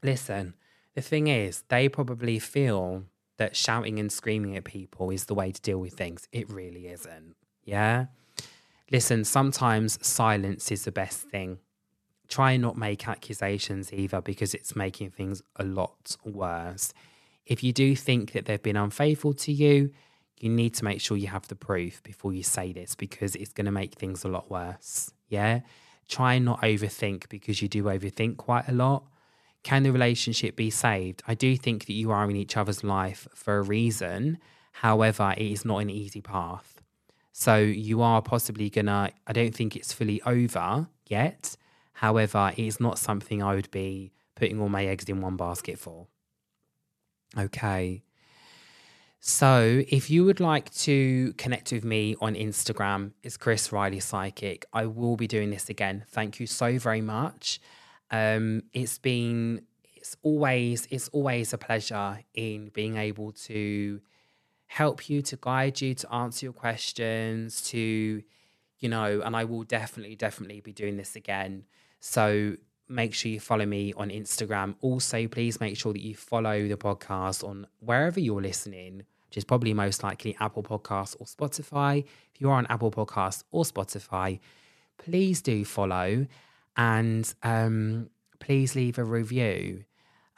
Listen, 0.01 0.53
the 0.95 1.01
thing 1.01 1.27
is, 1.27 1.63
they 1.67 1.89
probably 1.89 2.39
feel 2.39 3.03
that 3.37 3.55
shouting 3.55 3.99
and 3.99 4.11
screaming 4.11 4.55
at 4.55 4.65
people 4.65 5.09
is 5.09 5.25
the 5.25 5.33
way 5.33 5.51
to 5.51 5.61
deal 5.61 5.79
with 5.79 5.93
things. 5.93 6.27
It 6.31 6.49
really 6.49 6.87
isn't, 6.87 7.35
yeah? 7.63 8.07
Listen, 8.91 9.23
sometimes 9.23 10.05
silence 10.05 10.71
is 10.71 10.83
the 10.85 10.91
best 10.91 11.29
thing. 11.29 11.59
Try 12.27 12.51
and 12.53 12.61
not 12.61 12.77
make 12.77 13.07
accusations 13.07 13.91
either 13.91 14.21
because 14.21 14.53
it's 14.53 14.75
making 14.75 15.11
things 15.11 15.41
a 15.55 15.63
lot 15.63 16.15
worse. 16.23 16.93
If 17.45 17.63
you 17.63 17.73
do 17.73 17.95
think 17.95 18.33
that 18.33 18.45
they've 18.45 18.61
been 18.61 18.75
unfaithful 18.77 19.33
to 19.33 19.51
you, 19.51 19.91
you 20.39 20.49
need 20.49 20.73
to 20.75 20.85
make 20.85 21.01
sure 21.01 21.17
you 21.17 21.27
have 21.27 21.47
the 21.47 21.55
proof 21.55 22.01
before 22.03 22.33
you 22.33 22.43
say 22.43 22.71
this 22.71 22.95
because 22.95 23.35
it's 23.35 23.53
going 23.53 23.65
to 23.65 23.71
make 23.71 23.95
things 23.95 24.23
a 24.23 24.27
lot 24.27 24.49
worse. 24.49 25.11
Yeah. 25.27 25.61
Try 26.07 26.35
and 26.35 26.45
not 26.45 26.61
overthink 26.61 27.29
because 27.29 27.61
you 27.61 27.67
do 27.67 27.83
overthink 27.83 28.37
quite 28.37 28.67
a 28.67 28.73
lot. 28.73 29.03
Can 29.63 29.83
the 29.83 29.91
relationship 29.91 30.55
be 30.55 30.69
saved? 30.69 31.21
I 31.27 31.35
do 31.35 31.57
think 31.57 31.85
that 31.85 31.93
you 31.93 32.11
are 32.11 32.29
in 32.29 32.35
each 32.35 32.55
other's 32.55 32.83
life 32.83 33.27
for 33.35 33.57
a 33.57 33.61
reason. 33.61 34.37
However, 34.71 35.33
it 35.37 35.51
is 35.51 35.65
not 35.65 35.79
an 35.79 35.89
easy 35.89 36.21
path. 36.21 36.81
So 37.33 37.57
you 37.57 38.01
are 38.01 38.21
possibly 38.21 38.69
gonna, 38.69 39.11
I 39.27 39.33
don't 39.33 39.53
think 39.53 39.75
it's 39.75 39.93
fully 39.93 40.21
over 40.25 40.87
yet. 41.07 41.57
However, 41.93 42.53
it 42.55 42.65
is 42.65 42.79
not 42.79 42.97
something 42.97 43.43
I 43.43 43.55
would 43.55 43.71
be 43.71 44.13
putting 44.35 44.61
all 44.61 44.69
my 44.69 44.85
eggs 44.85 45.05
in 45.05 45.21
one 45.21 45.35
basket 45.35 45.77
for. 45.77 46.07
Okay. 47.37 48.03
So, 49.21 49.83
if 49.89 50.09
you 50.09 50.23
would 50.23 50.39
like 50.39 50.73
to 50.75 51.33
connect 51.33 51.73
with 51.73 51.83
me 51.83 52.15
on 52.21 52.35
Instagram, 52.35 53.11
it's 53.21 53.35
Chris 53.35 53.69
Riley 53.69 53.99
Psychic. 53.99 54.65
I 54.71 54.85
will 54.85 55.17
be 55.17 55.27
doing 55.27 55.49
this 55.49 55.69
again. 55.69 56.05
Thank 56.07 56.39
you 56.39 56.47
so 56.47 56.79
very 56.79 57.01
much. 57.01 57.59
Um, 58.11 58.63
it's 58.71 58.97
been, 58.97 59.63
it's 59.93 60.15
always, 60.23 60.87
it's 60.89 61.09
always 61.09 61.51
a 61.51 61.57
pleasure 61.57 62.21
in 62.33 62.69
being 62.69 62.95
able 62.95 63.33
to 63.33 63.99
help 64.67 65.09
you, 65.09 65.21
to 65.23 65.37
guide 65.41 65.81
you, 65.81 65.95
to 65.95 66.13
answer 66.13 66.45
your 66.45 66.53
questions, 66.53 67.61
to, 67.63 68.23
you 68.79 68.89
know, 68.89 69.21
and 69.25 69.35
I 69.35 69.43
will 69.43 69.63
definitely, 69.63 70.15
definitely 70.15 70.61
be 70.61 70.71
doing 70.71 70.95
this 70.95 71.17
again. 71.17 71.65
So 71.99 72.55
make 72.87 73.13
sure 73.13 73.31
you 73.31 73.39
follow 73.39 73.65
me 73.65 73.93
on 73.97 74.09
Instagram. 74.09 74.75
Also, 74.81 75.27
please 75.27 75.59
make 75.59 75.77
sure 75.77 75.93
that 75.93 76.01
you 76.01 76.15
follow 76.15 76.67
the 76.67 76.77
podcast 76.77 77.47
on 77.47 77.67
wherever 77.79 78.19
you're 78.19 78.41
listening, 78.41 79.03
which 79.29 79.37
is 79.37 79.43
probably 79.43 79.75
most 79.75 80.01
likely 80.01 80.35
Apple 80.39 80.63
Podcasts 80.63 81.15
or 81.19 81.27
Spotify. 81.27 82.03
If 82.33 82.41
you 82.41 82.49
are 82.49 82.57
on 82.57 82.65
Apple 82.65 82.89
Podcasts 82.89 83.43
or 83.51 83.63
Spotify, 83.63 84.39
please 84.97 85.39
do 85.43 85.63
follow 85.63 86.25
and 86.75 87.31
um, 87.43 88.09
please 88.39 88.75
leave 88.75 88.97
a 88.97 89.03
review. 89.03 89.83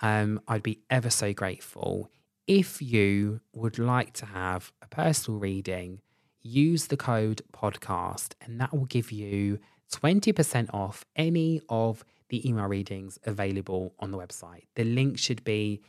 Um, 0.01 0.41
I'd 0.45 0.63
be 0.63 0.79
ever 0.89 1.09
so 1.09 1.31
grateful. 1.31 2.11
If 2.47 2.81
you 2.81 3.39
would 3.53 3.79
like 3.79 4.11
to 4.13 4.25
have 4.25 4.73
a 4.81 4.87
personal 4.87 5.39
reading, 5.39 6.01
use 6.41 6.87
the 6.87 6.97
code 6.97 7.43
podcast, 7.53 8.33
and 8.41 8.59
that 8.59 8.73
will 8.73 8.87
give 8.87 9.09
you 9.11 9.59
20% 9.93 10.69
off 10.73 11.05
any 11.15 11.61
of 11.69 12.03
the 12.27 12.47
email 12.47 12.65
readings 12.65 13.19
available 13.23 13.93
on 13.99 14.11
the 14.11 14.17
website. 14.17 14.63
The 14.75 14.83
link 14.83 15.17
should 15.17 15.45
be 15.45 15.81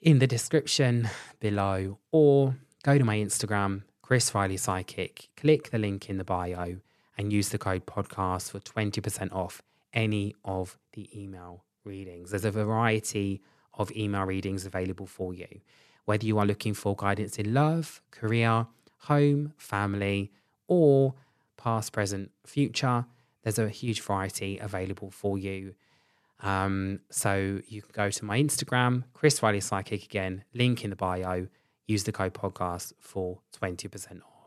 in 0.00 0.18
the 0.18 0.26
description 0.26 1.08
below, 1.40 1.98
or 2.10 2.56
go 2.82 2.96
to 2.96 3.04
my 3.04 3.16
Instagram, 3.16 3.82
Chris 4.02 4.34
Riley 4.34 4.56
Psychic, 4.56 5.28
click 5.36 5.70
the 5.70 5.78
link 5.78 6.08
in 6.08 6.18
the 6.18 6.24
bio, 6.24 6.76
and 7.18 7.32
use 7.32 7.50
the 7.50 7.58
code 7.58 7.84
podcast 7.86 8.50
for 8.50 8.60
20% 8.60 9.32
off 9.32 9.62
any 9.92 10.34
of 10.44 10.78
the 10.94 11.10
email 11.14 11.64
readings. 11.84 12.30
There's 12.30 12.44
a 12.44 12.50
variety 12.50 13.42
of 13.74 13.92
email 13.92 14.24
readings 14.24 14.64
available 14.64 15.06
for 15.06 15.34
you. 15.34 15.60
Whether 16.06 16.26
you 16.26 16.38
are 16.38 16.46
looking 16.46 16.74
for 16.74 16.96
guidance 16.96 17.38
in 17.38 17.52
love, 17.52 18.00
career, 18.10 18.66
home, 19.00 19.52
family, 19.58 20.32
or 20.66 21.14
past, 21.56 21.92
present, 21.92 22.30
future, 22.44 23.04
there's 23.42 23.58
a 23.58 23.68
huge 23.68 24.00
variety 24.00 24.58
available 24.58 25.10
for 25.10 25.36
you. 25.38 25.74
Um, 26.42 27.00
so 27.10 27.60
you 27.68 27.82
can 27.82 27.90
go 27.92 28.10
to 28.10 28.24
my 28.24 28.40
Instagram, 28.40 29.04
Chris 29.12 29.42
Riley 29.42 29.60
Psychic 29.60 30.04
again, 30.04 30.44
link 30.54 30.84
in 30.84 30.90
the 30.90 30.96
bio, 30.96 31.48
use 31.86 32.04
the 32.04 32.12
code 32.12 32.34
podcast 32.34 32.92
for 32.98 33.40
20% 33.60 34.20
off. 34.22 34.39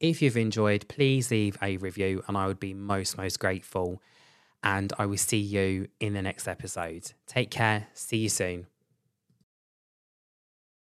If 0.00 0.20
you've 0.20 0.36
enjoyed, 0.36 0.88
please 0.88 1.30
leave 1.30 1.56
a 1.62 1.76
review 1.78 2.22
and 2.26 2.36
I 2.36 2.46
would 2.46 2.60
be 2.60 2.74
most, 2.74 3.16
most 3.16 3.38
grateful. 3.38 4.02
And 4.62 4.92
I 4.98 5.06
will 5.06 5.18
see 5.18 5.38
you 5.38 5.88
in 6.00 6.14
the 6.14 6.22
next 6.22 6.48
episode. 6.48 7.12
Take 7.26 7.50
care. 7.50 7.88
See 7.94 8.18
you 8.18 8.28
soon. 8.28 8.66